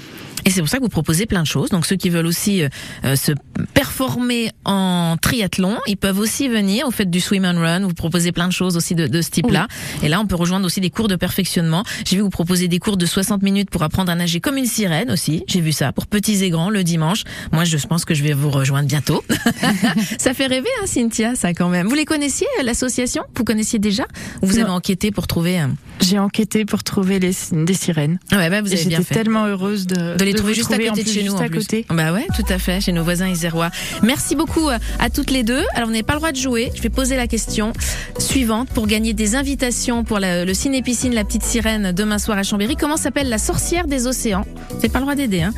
Et 0.45 0.49
c'est 0.49 0.61
pour 0.61 0.69
ça 0.69 0.77
que 0.77 0.83
vous 0.83 0.89
proposez 0.89 1.25
plein 1.25 1.41
de 1.41 1.47
choses. 1.47 1.69
Donc 1.69 1.85
ceux 1.85 1.95
qui 1.95 2.09
veulent 2.09 2.25
aussi 2.25 2.63
euh, 2.63 2.69
euh, 3.05 3.15
se 3.15 3.31
performer 3.73 4.51
en 4.65 5.15
triathlon, 5.21 5.77
ils 5.87 5.97
peuvent 5.97 6.19
aussi 6.19 6.47
venir. 6.47 6.85
Vous 6.85 6.91
faites 6.91 7.09
du 7.09 7.19
swim 7.19 7.45
and 7.45 7.59
run, 7.59 7.79
vous 7.81 7.93
proposez 7.93 8.31
plein 8.31 8.47
de 8.47 8.53
choses 8.53 8.75
aussi 8.77 8.95
de, 8.95 9.07
de 9.07 9.21
ce 9.21 9.29
type-là. 9.29 9.67
Et 10.03 10.09
là, 10.09 10.19
on 10.19 10.25
peut 10.27 10.35
rejoindre 10.35 10.65
aussi 10.65 10.81
des 10.81 10.89
cours 10.89 11.07
de 11.07 11.15
perfectionnement. 11.15 11.83
J'ai 12.05 12.15
vu 12.17 12.21
vous 12.21 12.29
proposer 12.29 12.67
des 12.67 12.79
cours 12.79 12.97
de 12.97 13.05
60 13.05 13.41
minutes 13.41 13.69
pour 13.69 13.83
apprendre 13.83 14.11
à 14.11 14.15
nager 14.15 14.39
comme 14.39 14.57
une 14.57 14.65
sirène 14.65 15.11
aussi. 15.11 15.43
J'ai 15.47 15.61
vu 15.61 15.71
ça 15.71 15.91
pour 15.91 16.07
petits 16.07 16.43
et 16.43 16.49
grands 16.49 16.69
le 16.69 16.83
dimanche. 16.83 17.23
Moi, 17.51 17.63
je 17.63 17.77
pense 17.87 18.05
que 18.05 18.13
je 18.13 18.23
vais 18.23 18.33
vous 18.33 18.49
rejoindre 18.49 18.87
bientôt. 18.87 19.23
ça 20.17 20.33
fait 20.33 20.47
rêver, 20.47 20.67
hein, 20.81 20.85
Cynthia, 20.85 21.35
ça 21.35 21.53
quand 21.53 21.69
même. 21.69 21.87
Vous 21.87 21.95
les 21.95 22.05
connaissiez, 22.05 22.47
euh, 22.59 22.63
l'association? 22.63 23.23
Vous 23.35 23.43
connaissiez 23.43 23.79
déjà? 23.79 24.03
Ou 24.41 24.47
vous 24.47 24.55
Non. 24.57 24.63
avez 24.63 24.71
enquêté 24.71 25.11
pour 25.11 25.27
trouver 25.27 25.59
un... 25.59 25.71
J'ai 26.01 26.19
enquêté 26.19 26.65
pour 26.65 26.83
trouver 26.83 27.19
les, 27.19 27.31
des 27.51 27.73
sirènes. 27.73 28.19
Ouais, 28.31 28.49
bah, 28.49 28.61
vous 28.61 28.71
avez 28.71 28.85
bien 28.85 28.99
J'étais 28.99 29.03
fait. 29.03 29.15
tellement 29.15 29.45
heureuse 29.45 29.85
de, 29.87 30.15
De 30.15 30.23
les 30.33 30.37
trouver 30.37 30.53
juste 30.53 30.71
à 30.71 30.77
côté 30.77 31.03
de 31.03 31.07
chez 31.09 31.19
nous. 31.23 31.31
juste 31.31 31.39
en 31.41 31.45
à 31.45 31.49
plus. 31.49 31.59
côté. 31.59 31.85
Bah 31.89 32.11
ouais, 32.13 32.25
tout 32.35 32.45
à 32.53 32.57
fait, 32.57 32.81
chez 32.81 32.91
nos 32.91 33.03
voisins 33.03 33.27
isérois. 33.27 33.69
Merci 34.03 34.35
beaucoup 34.35 34.69
euh, 34.69 34.77
à 34.99 35.09
toutes 35.09 35.31
les 35.31 35.43
deux. 35.43 35.63
Alors, 35.73 35.87
vous 35.87 35.93
n'avez 35.93 36.03
pas 36.03 36.13
le 36.13 36.19
droit 36.19 36.31
de 36.31 36.37
jouer. 36.37 36.71
Je 36.75 36.81
vais 36.81 36.89
poser 36.89 37.15
la 37.15 37.27
question 37.27 37.73
suivante 38.17 38.69
pour 38.69 38.87
gagner 38.87 39.13
des 39.13 39.35
invitations 39.35 40.03
pour 40.03 40.19
la- 40.19 40.45
le 40.45 40.53
ciné-piscine 40.53 41.13
La 41.13 41.23
Petite 41.23 41.43
Sirène 41.43 41.91
demain 41.91 42.17
soir 42.19 42.37
à 42.37 42.43
Chambéry. 42.43 42.75
Comment 42.75 42.97
s'appelle 42.97 43.29
la 43.29 43.37
sorcière 43.37 43.87
des 43.87 44.07
océans? 44.07 44.45
Vous 44.69 44.75
n'avez 44.75 44.89
pas 44.89 44.99
le 44.99 45.05
droit 45.05 45.15
d'aider, 45.15 45.41
hein 45.41 45.53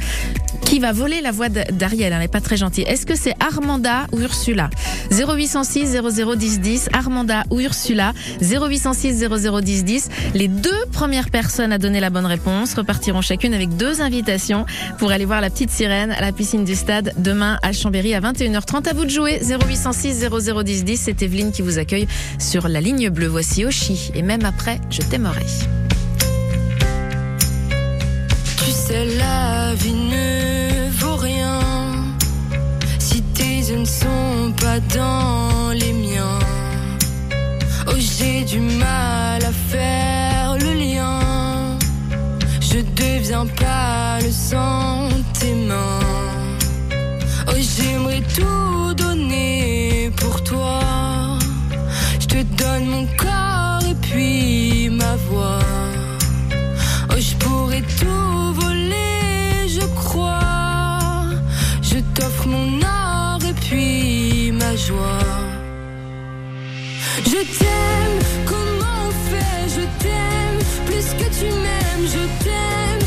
qui 0.66 0.80
va 0.80 0.94
voler 0.94 1.20
la 1.20 1.32
voix 1.32 1.50
d'Ariel, 1.50 2.14
elle 2.14 2.20
n'est 2.20 2.30
pas 2.30 2.40
très 2.40 2.56
gentille. 2.56 2.86
Est-ce 2.86 3.06
que 3.06 3.16
c'est 3.16 3.34
Armanda 3.42 4.08
ou 4.14 4.20
Ursula? 4.22 4.70
0806 5.12 5.98
0010 6.16 6.60
10, 6.62 6.90
Armanda 6.94 7.44
ou 7.50 7.60
Ursula? 7.60 8.14
0806 8.42 9.26
0010 9.38 9.84
10. 9.84 10.10
Les 10.34 10.48
deux 10.48 10.86
premières 10.94 11.30
personnes 11.30 11.74
à 11.74 11.78
donner 11.78 12.00
la 12.00 12.10
bonne 12.10 12.26
réponse 12.26 12.74
repartiront 12.74 13.22
chacune 13.22 13.54
avec 13.54 13.76
deux 13.76 14.02
invitations 14.02 14.61
pour 14.98 15.12
aller 15.12 15.26
voir 15.26 15.42
la 15.42 15.50
petite 15.50 15.72
sirène 15.72 16.12
à 16.12 16.22
la 16.22 16.32
piscine 16.32 16.64
du 16.64 16.76
stade 16.76 17.14
demain 17.18 17.58
à 17.62 17.74
Chambéry 17.74 18.14
à 18.14 18.22
21h30. 18.22 18.90
À 18.90 18.94
vous 18.94 19.06
de 19.06 19.10
jouer 19.10 19.40
0806 19.42 20.26
0010 20.30 20.84
10. 20.84 21.02
C'est 21.02 21.22
Evelyne 21.22 21.52
qui 21.52 21.62
vous 21.62 21.78
accueille 21.78 22.08
sur 22.40 22.68
la 22.68 22.82
ligne 22.82 23.10
bleue. 23.10 23.28
Voici 23.28 23.66
Oshi 23.66 24.12
et 24.16 24.22
même 24.22 24.46
après, 24.46 24.80
je 24.90 25.02
t'aimerai. 25.02 25.46
Tu 28.58 28.72
sais, 28.72 29.06
la 29.18 29.74
vie 29.76 29.94
ne 29.94 30.90
vaut 30.92 31.16
rien 31.16 31.60
si 33.00 33.22
tes 33.22 33.60
yeux 33.60 33.80
ne 33.80 33.86
sont 33.86 34.54
pas 34.60 34.80
dans 34.96 35.72
les 35.74 35.94
miens. 35.94 36.40
Oh, 37.88 37.96
j'ai 37.98 38.44
du 38.44 38.60
mal 38.60 39.44
à 39.44 39.52
faire. 39.70 40.21
Je 42.74 42.80
deviens 42.80 43.46
pas 43.48 44.20
le 44.22 44.32
sang 44.32 45.10
tes 45.38 45.54
mains. 45.54 46.00
Oh, 47.50 47.58
j'aimerais 47.58 48.24
tout 48.34 48.94
donner 48.94 50.10
pour 50.16 50.42
toi. 50.42 50.80
Je 52.20 52.28
te 52.28 52.42
donne 52.62 52.86
mon 52.86 53.06
corps 53.18 53.84
et 53.92 53.96
puis 53.96 54.90
ma 54.90 55.18
voix. 55.28 55.60
Oh, 57.10 57.20
je 57.20 57.36
pourrais 57.44 57.84
tout 58.00 58.54
voler, 58.54 59.68
je 59.68 59.86
crois. 60.02 61.26
Je 61.82 61.98
t'offre 62.16 62.48
mon 62.48 62.80
or 62.82 63.40
et 63.50 63.54
puis 63.66 64.54
ma 64.54 64.74
joie. 64.78 65.28
Je 67.26 67.42
t'aime, 67.58 68.20
comment 68.46 69.00
on 69.08 69.12
fait? 69.30 69.68
Je 69.76 69.84
t'aime, 70.02 70.51
plus 71.02 71.14
que 71.16 71.30
tu 71.40 71.46
m'aimes, 71.46 72.06
je 72.06 72.44
t'aime. 72.44 73.01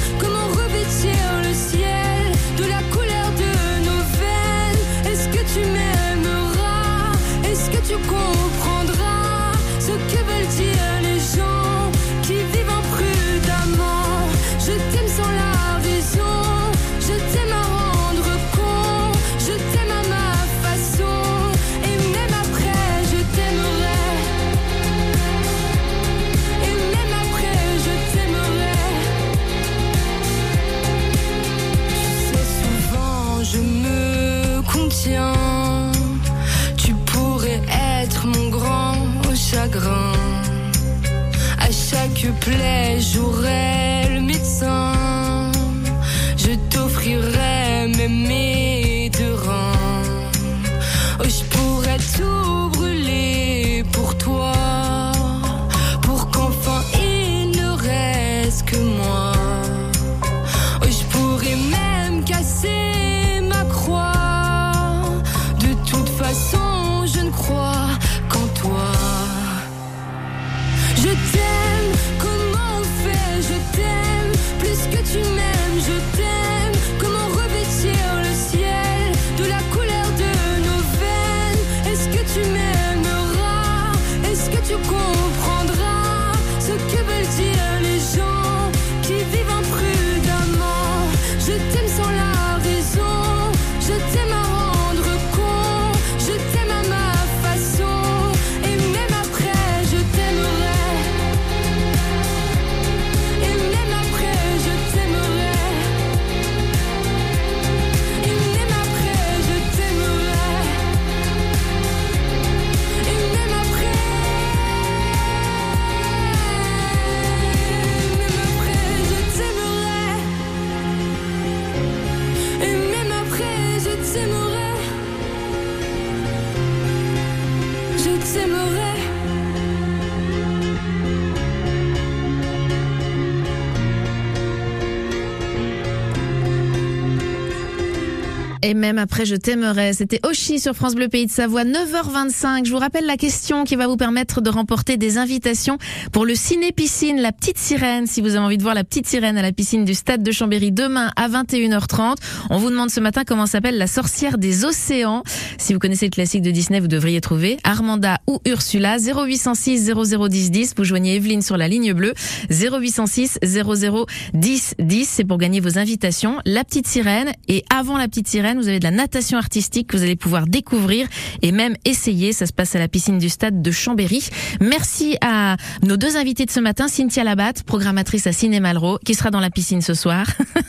Même 138.84 138.98
après, 138.98 139.24
je 139.24 139.34
t'aimerais. 139.34 139.94
C'était 139.94 140.20
Oshi 140.26 140.60
sur 140.60 140.74
France 140.74 140.94
Bleu 140.94 141.08
Pays 141.08 141.24
de 141.24 141.30
Savoie, 141.30 141.64
9h25. 141.64 142.66
Je 142.66 142.70
vous 142.70 142.78
rappelle 142.78 143.06
la 143.06 143.16
question 143.16 143.64
qui 143.64 143.76
va 143.76 143.86
vous 143.86 143.96
permettre 143.96 144.42
de 144.42 144.50
remporter 144.50 144.98
des 144.98 145.16
invitations 145.16 145.78
pour 146.12 146.26
le 146.26 146.34
ciné-piscine 146.34 147.18
La 147.18 147.32
Petite 147.32 147.56
Sirène. 147.56 148.06
Si 148.06 148.20
vous 148.20 148.36
avez 148.36 148.44
envie 148.44 148.58
de 148.58 148.62
voir 148.62 148.74
La 148.74 148.84
Petite 148.84 149.06
Sirène 149.06 149.38
à 149.38 149.42
la 149.42 149.52
piscine 149.52 149.86
du 149.86 149.94
Stade 149.94 150.22
de 150.22 150.30
Chambéry 150.32 150.70
demain 150.70 151.10
à 151.16 151.30
21h30. 151.30 152.16
On 152.50 152.58
vous 152.58 152.68
demande 152.68 152.90
ce 152.90 153.00
matin 153.00 153.22
comment 153.26 153.46
s'appelle 153.46 153.78
la 153.78 153.86
sorcière 153.86 154.36
des 154.36 154.66
océans. 154.66 155.22
Si 155.56 155.72
vous 155.72 155.78
connaissez 155.78 156.04
le 156.04 156.10
classique 156.10 156.42
de 156.42 156.50
Disney, 156.50 156.78
vous 156.78 156.86
devriez 156.86 157.22
trouver 157.22 157.56
Armanda 157.64 158.18
ou 158.26 158.40
Ursula. 158.44 158.98
0806 158.98 159.92
0010 159.94 160.50
10. 160.50 160.74
Vous 160.76 160.84
joignez 160.84 161.16
Evelyne 161.16 161.40
sur 161.40 161.56
la 161.56 161.68
ligne 161.68 161.94
bleue. 161.94 162.12
0806 162.50 163.38
0010 163.42 164.74
10. 164.78 165.08
C'est 165.08 165.24
pour 165.24 165.38
gagner 165.38 165.60
vos 165.60 165.78
invitations. 165.78 166.36
La 166.44 166.64
Petite 166.64 166.86
Sirène. 166.86 167.32
Et 167.48 167.64
avant 167.74 167.96
La 167.96 168.08
Petite 168.08 168.28
Sirène, 168.28 168.58
vous 168.58 168.68
avez 168.68 168.73
de 168.78 168.84
la 168.84 168.90
natation 168.90 169.38
artistique 169.38 169.88
que 169.88 169.96
vous 169.96 170.02
allez 170.02 170.16
pouvoir 170.16 170.46
découvrir 170.46 171.06
et 171.42 171.52
même 171.52 171.76
essayer. 171.84 172.32
Ça 172.32 172.46
se 172.46 172.52
passe 172.52 172.74
à 172.74 172.78
la 172.78 172.88
piscine 172.88 173.18
du 173.18 173.28
stade 173.28 173.62
de 173.62 173.70
Chambéry. 173.70 174.28
Merci 174.60 175.16
à 175.20 175.56
nos 175.82 175.96
deux 175.96 176.16
invités 176.16 176.44
de 176.46 176.50
ce 176.50 176.60
matin, 176.60 176.88
Cynthia 176.88 177.24
Labatte, 177.24 177.62
programmatrice 177.64 178.26
à 178.26 178.32
Cinéma 178.32 178.64
Malraux, 178.68 178.98
qui 179.04 179.14
sera 179.14 179.30
dans 179.30 179.40
la 179.40 179.50
piscine 179.50 179.82
ce 179.82 179.92
soir. 179.94 180.26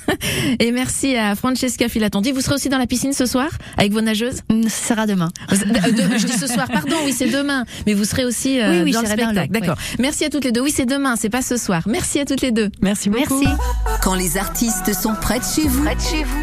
et 0.59 0.71
merci 0.71 1.15
à 1.15 1.35
Francesca 1.35 1.87
Filatondi. 1.87 2.31
Vous 2.33 2.41
serez 2.41 2.55
aussi 2.55 2.67
dans 2.69 2.77
la 2.77 2.87
piscine 2.87 3.13
ce 3.13 3.25
soir 3.25 3.47
avec 3.77 3.91
vos 3.93 4.01
nageuses? 4.01 4.41
Ce 4.49 4.87
sera 4.89 5.05
demain. 5.07 5.29
Euh, 5.51 5.55
de- 5.55 6.17
Je 6.17 6.25
dis 6.25 6.33
ce 6.37 6.47
soir, 6.47 6.67
pardon, 6.67 6.95
oui, 7.05 7.13
c'est 7.17 7.29
demain. 7.29 7.63
Mais 7.87 7.93
vous 7.93 8.03
serez 8.03 8.25
aussi 8.25 8.59
euh, 8.59 8.71
Oui, 8.71 8.81
oui, 8.85 8.91
dans 8.91 9.01
le 9.01 9.07
spectacle. 9.07 9.49
le- 9.53 9.59
D'accord. 9.59 9.77
Merci 9.99 10.25
à 10.25 10.29
toutes 10.29 10.43
les 10.43 10.51
deux. 10.51 10.61
Oui, 10.61 10.73
c'est 10.75 10.85
demain, 10.85 11.15
c'est 11.15 11.29
pas 11.29 11.41
ce 11.41 11.55
soir. 11.57 11.83
Merci 11.87 12.19
à 12.19 12.25
toutes 12.25 12.41
les 12.41 12.51
deux. 12.51 12.69
Merci 12.81 13.09
beaucoup. 13.09 13.39
Merci. 13.41 13.55
Quand 14.03 14.15
les 14.15 14.37
artistes 14.37 14.93
sont 14.93 15.13
près 15.21 15.39
de 15.39 15.43
chez 15.45 15.67
vous, 15.67 15.85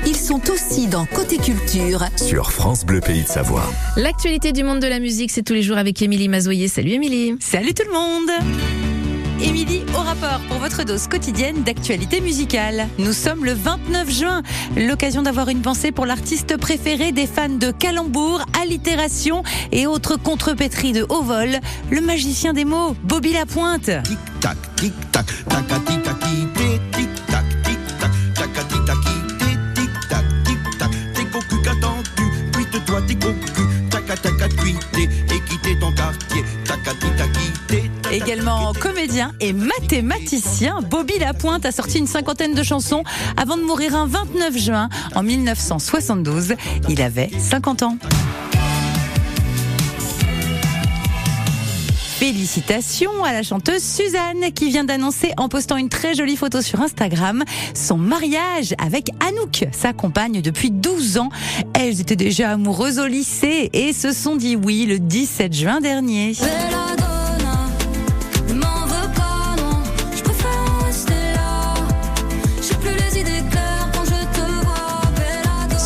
ils 0.07 0.17
sont 0.17 0.41
aussi 0.51 0.87
dans 0.87 1.05
Côté 1.07 1.37
Culture. 1.45 2.05
Sur 2.17 2.53
France 2.53 2.85
Bleu 2.85 3.01
Pays 3.01 3.23
de 3.23 3.27
Savoie. 3.27 3.65
L'actualité 3.97 4.53
du 4.53 4.63
monde 4.63 4.81
de 4.81 4.87
la 4.87 5.01
musique, 5.01 5.33
c'est 5.33 5.43
tous 5.43 5.55
les 5.55 5.63
jours 5.63 5.77
avec 5.77 6.01
Émilie 6.01 6.29
Mazoyer. 6.29 6.69
Salut 6.69 6.93
Émilie. 6.93 7.37
Salut 7.41 7.75
tout 7.75 7.83
le 7.87 7.93
monde 7.93 8.31
Émilie 9.43 9.83
au 9.93 9.99
rapport 9.99 10.41
pour 10.49 10.59
votre 10.59 10.85
dose 10.85 11.09
quotidienne 11.09 11.65
d'actualité 11.65 12.21
musicale. 12.21 12.87
Nous 12.99 13.13
sommes 13.13 13.45
le 13.45 13.55
29 13.55 14.09
juin, 14.09 14.43
l'occasion 14.77 15.23
d'avoir 15.23 15.49
une 15.49 15.63
pensée 15.63 15.91
pour 15.91 16.07
l'artiste 16.07 16.57
préféré 16.57 17.11
des 17.11 17.27
fans 17.27 17.49
de 17.49 17.73
calembour, 17.73 18.45
allitération 18.63 19.43
et 19.73 19.89
autres 19.89 20.17
contrepétries 20.17 20.93
de 20.93 21.05
haut 21.09 21.23
vol, 21.23 21.59
le 21.91 22.01
magicien 22.01 22.53
des 22.53 22.65
mots, 22.65 22.95
Bobby 23.03 23.33
Lapointe. 23.33 23.91
Tic 24.05 24.19
tac, 24.41 24.57
tic 24.77 24.93
tac, 25.11 25.27
tic 25.87 26.02
Également 38.13 38.73
comédien 38.75 39.33
et 39.41 39.53
mathématicien, 39.53 40.81
Bobby 40.83 41.19
Lapointe 41.19 41.65
a 41.65 41.73
sorti 41.73 41.99
une 41.99 42.07
cinquantaine 42.07 42.55
de 42.55 42.63
chansons 42.63 43.05
avant 43.37 43.57
de 43.57 43.63
mourir 43.63 43.97
un 43.97 44.07
29 44.07 44.57
juin 44.59 44.89
en 45.15 45.23
1972. 45.23 46.55
Il 46.89 47.01
avait 47.01 47.31
50 47.39 47.83
ans. 47.83 47.99
Félicitations 52.23 53.25
à 53.25 53.33
la 53.33 53.43
chanteuse 53.43 53.83
Suzanne 53.83 54.53
qui 54.55 54.69
vient 54.69 54.85
d'annoncer 54.85 55.33
en 55.39 55.49
postant 55.49 55.77
une 55.77 55.89
très 55.89 56.15
jolie 56.15 56.37
photo 56.37 56.63
sur 56.63 56.81
Instagram 56.81 57.43
son 57.75 57.97
mariage 57.97 58.77
avec 58.79 59.11
Anouk, 59.19 59.67
sa 59.73 59.93
compagne 59.93 60.41
depuis 60.41 60.71
12 60.71 61.19
ans. 61.19 61.31
Elles 61.75 62.01
étaient 62.01 62.15
déjà 62.15 62.53
amoureuses 62.53 63.01
au 63.01 63.09
lycée 63.09 63.71
et 63.73 63.93
se 63.93 64.13
sont 64.13 64.37
dit 64.37 64.55
oui 64.55 64.87
le 64.87 65.01
17 65.01 65.53
juin 65.53 65.81
dernier. 65.81 66.35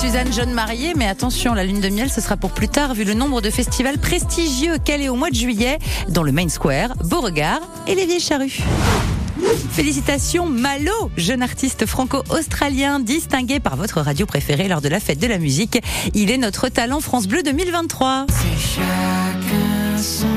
Suzanne, 0.06 0.32
jeune 0.32 0.52
mariée, 0.52 0.92
mais 0.94 1.08
attention, 1.08 1.52
la 1.52 1.64
lune 1.64 1.80
de 1.80 1.88
miel, 1.88 2.08
ce 2.08 2.20
sera 2.20 2.36
pour 2.36 2.52
plus 2.52 2.68
tard, 2.68 2.94
vu 2.94 3.02
le 3.02 3.12
nombre 3.12 3.40
de 3.40 3.50
festivals 3.50 3.98
prestigieux 3.98 4.78
qu'elle 4.78 5.02
est 5.02 5.08
au 5.08 5.16
mois 5.16 5.30
de 5.30 5.34
juillet, 5.34 5.80
dans 6.08 6.22
le 6.22 6.30
Main 6.30 6.48
Square, 6.48 6.94
Beauregard 7.06 7.60
et 7.88 7.96
les 7.96 8.06
Vieilles 8.06 8.20
Charrues. 8.20 8.62
Félicitations 9.72 10.46
Malo, 10.46 11.10
jeune 11.16 11.42
artiste 11.42 11.86
franco-australien 11.86 13.00
distingué 13.00 13.58
par 13.58 13.74
votre 13.74 14.00
radio 14.00 14.26
préférée 14.26 14.68
lors 14.68 14.80
de 14.80 14.88
la 14.88 15.00
fête 15.00 15.18
de 15.18 15.26
la 15.26 15.38
musique. 15.38 15.80
Il 16.14 16.30
est 16.30 16.38
notre 16.38 16.68
talent 16.68 17.00
France 17.00 17.26
Bleu 17.26 17.42
2023. 17.42 18.26
Chacun 18.28 19.98
son 20.00 20.35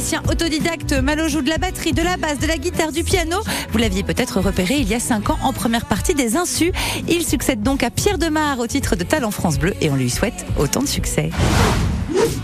Musicien 0.00 0.22
autodidacte, 0.30 0.94
Malo 0.94 1.28
joue 1.28 1.42
de 1.42 1.50
la 1.50 1.58
batterie, 1.58 1.92
de 1.92 2.00
la 2.00 2.16
basse, 2.16 2.38
de 2.38 2.46
la 2.46 2.56
guitare, 2.56 2.90
du 2.90 3.04
piano. 3.04 3.36
Vous 3.70 3.76
l'aviez 3.76 4.02
peut-être 4.02 4.40
repéré 4.40 4.76
il 4.76 4.88
y 4.88 4.94
a 4.94 4.98
5 4.98 5.28
ans 5.28 5.38
en 5.42 5.52
première 5.52 5.84
partie 5.84 6.14
des 6.14 6.36
Insus. 6.36 6.72
Il 7.06 7.22
succède 7.22 7.62
donc 7.62 7.82
à 7.82 7.90
Pierre 7.90 8.16
Demar 8.16 8.60
au 8.60 8.66
titre 8.66 8.96
de 8.96 9.04
Talent 9.04 9.30
France 9.30 9.58
Bleu 9.58 9.74
et 9.82 9.90
on 9.90 9.96
lui 9.96 10.08
souhaite 10.08 10.46
autant 10.56 10.80
de 10.80 10.88
succès. 10.88 11.28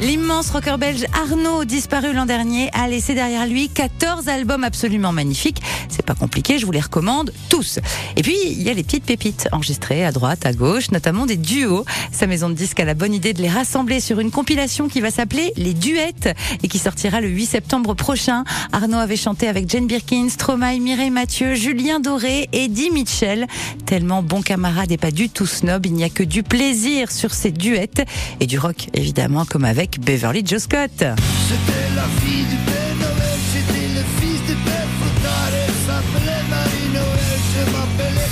L'immense 0.00 0.50
rocker 0.50 0.76
belge 0.78 1.06
Arnaud, 1.14 1.64
disparu 1.64 2.12
l'an 2.12 2.26
dernier, 2.26 2.68
a 2.74 2.86
laissé 2.88 3.14
derrière 3.14 3.46
lui 3.46 3.68
14 3.68 4.28
albums 4.28 4.64
absolument 4.64 5.12
magnifiques. 5.12 5.62
C'est 5.88 6.04
pas 6.04 6.14
compliqué, 6.14 6.58
je 6.58 6.66
vous 6.66 6.72
les 6.72 6.80
recommande 6.80 7.32
tous. 7.48 7.78
Et 8.16 8.22
puis, 8.22 8.36
il 8.44 8.62
y 8.62 8.68
a 8.68 8.74
les 8.74 8.82
petites 8.82 9.04
pépites 9.04 9.48
enregistrées 9.52 10.04
à 10.04 10.12
droite, 10.12 10.44
à 10.44 10.52
gauche, 10.52 10.90
notamment 10.90 11.24
des 11.24 11.36
duos. 11.36 11.84
Sa 12.12 12.26
maison 12.26 12.48
de 12.48 12.54
disques 12.54 12.80
a 12.80 12.84
la 12.84 12.94
bonne 12.94 13.14
idée 13.14 13.32
de 13.32 13.40
les 13.40 13.48
rassembler 13.48 14.00
sur 14.00 14.20
une 14.20 14.30
compilation 14.30 14.88
qui 14.88 15.00
va 15.00 15.10
s'appeler 15.10 15.52
Les 15.56 15.72
Duettes 15.72 16.34
et 16.62 16.68
qui 16.68 16.78
sortira 16.78 17.20
le 17.20 17.28
8 17.28 17.46
septembre 17.46 17.94
prochain. 17.94 18.44
Arnaud 18.72 18.98
avait 18.98 19.16
chanté 19.16 19.48
avec 19.48 19.70
Jane 19.70 19.86
Birkin, 19.86 20.28
Stromae, 20.28 20.78
Mireille 20.80 21.10
Mathieu, 21.10 21.54
Julien 21.54 22.00
Doré, 22.00 22.48
Eddie 22.52 22.90
Mitchell. 22.90 23.46
Tellement 23.86 24.22
bon 24.22 24.42
camarade 24.42 24.92
et 24.92 24.98
pas 24.98 25.10
du 25.10 25.28
tout 25.30 25.46
snob, 25.46 25.86
il 25.86 25.94
n'y 25.94 26.04
a 26.04 26.10
que 26.10 26.22
du 26.22 26.42
plaisir 26.42 27.10
sur 27.10 27.32
ces 27.32 27.50
duettes 27.50 28.04
et 28.40 28.46
du 28.46 28.58
rock 28.58 28.88
évidemment 28.92 29.44
comme 29.44 29.64
avec 29.64 29.75
Beverly 29.76 30.42
Joe 30.42 30.58
Scott. 30.58 30.90
C'était 30.96 31.94
la 31.94 32.04
fille 32.22 32.44
du 32.46 32.56
Père 32.64 32.96
Noël, 32.98 33.38
c'était 33.52 33.88
le 33.88 34.02
fils 34.18 34.40
de 34.48 34.54
Père 34.64 34.88
Fouettard, 34.98 35.50
elle 35.52 35.74
s'appelait 35.86 36.44
Marie-Noël, 36.48 37.38
je 37.52 37.62
m'appelais 37.72 38.30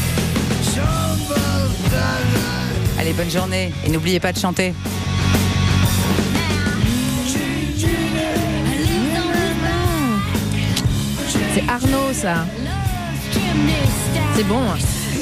Jean 0.74 1.14
Valtana. 1.28 2.98
Allez, 2.98 3.12
bonne 3.12 3.30
journée 3.30 3.74
et 3.84 3.90
n'oubliez 3.90 4.20
pas 4.20 4.32
de 4.32 4.38
chanter. 4.38 4.72
C'est 11.52 11.68
Arnaud, 11.68 12.12
ça. 12.14 12.46
C'est 14.34 14.44
bon. 14.44 14.62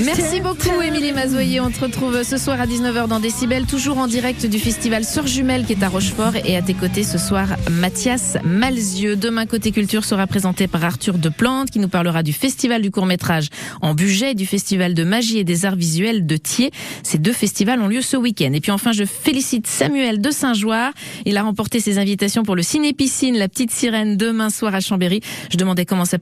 Merci 0.01 0.41
beaucoup, 0.41 0.81
Émilie 0.83 1.13
Mazoyer. 1.13 1.61
On 1.61 1.71
te 1.71 1.81
retrouve 1.81 2.23
ce 2.23 2.37
soir 2.37 2.61
à 2.61 2.67
19h 2.67 3.07
dans 3.07 3.21
Décibel, 3.21 3.67
toujours 3.67 3.99
en 3.99 4.07
direct 4.07 4.47
du 4.47 4.59
festival 4.59 5.05
Sœurs 5.05 5.27
Jumelles 5.27 5.65
qui 5.65 5.75
est 5.75 5.83
à 5.83 5.89
Rochefort. 5.89 6.35
Et 6.45 6.57
à 6.57 6.63
tes 6.63 6.75
côtés 6.75 7.05
ce 7.05 7.19
soir, 7.19 7.47
Mathias 7.71 8.37
Malzieux. 8.43 9.17
Demain, 9.17 9.47
Côté 9.47 9.71
Culture 9.71 10.05
sera 10.05 10.27
présenté 10.27 10.67
par 10.67 10.83
Arthur 10.83 11.19
Deplante 11.19 11.71
qui 11.71 11.79
nous 11.79 11.89
parlera 11.89 12.23
du 12.23 12.33
festival 12.33 12.83
du 12.83 12.91
court-métrage 12.91 13.49
en 13.81 13.95
budget 13.95 14.33
et 14.33 14.35
du 14.35 14.47
festival 14.47 14.95
de 14.95 15.05
magie 15.05 15.39
et 15.39 15.45
des 15.45 15.67
arts 15.67 15.77
visuels 15.77 16.27
de 16.27 16.37
Thiers. 16.37 16.71
Ces 17.03 17.19
deux 17.19 17.33
festivals 17.33 17.81
ont 17.81 17.89
lieu 17.89 18.01
ce 18.01 18.17
week-end. 18.17 18.53
Et 18.55 18.61
puis 18.61 18.73
enfin, 18.73 18.93
je 18.93 19.05
félicite 19.05 19.67
Samuel 19.67 20.21
de 20.21 20.31
Saint-Joire. 20.31 20.93
Il 21.27 21.37
a 21.37 21.43
remporté 21.43 21.81
ses 21.81 21.99
invitations 21.99 22.43
pour 22.43 22.57
le 22.57 22.63
Ciné 22.63 22.93
Piscine, 22.93 23.37
la 23.37 23.49
petite 23.49 23.71
sirène, 23.71 24.17
demain 24.17 24.51
soir 24.51 24.75
à 24.75 24.81
Chambéry. 24.81 25.21
Je 25.51 25.59
demandais 25.59 25.85
comment 25.85 26.07
ça 26.07 26.19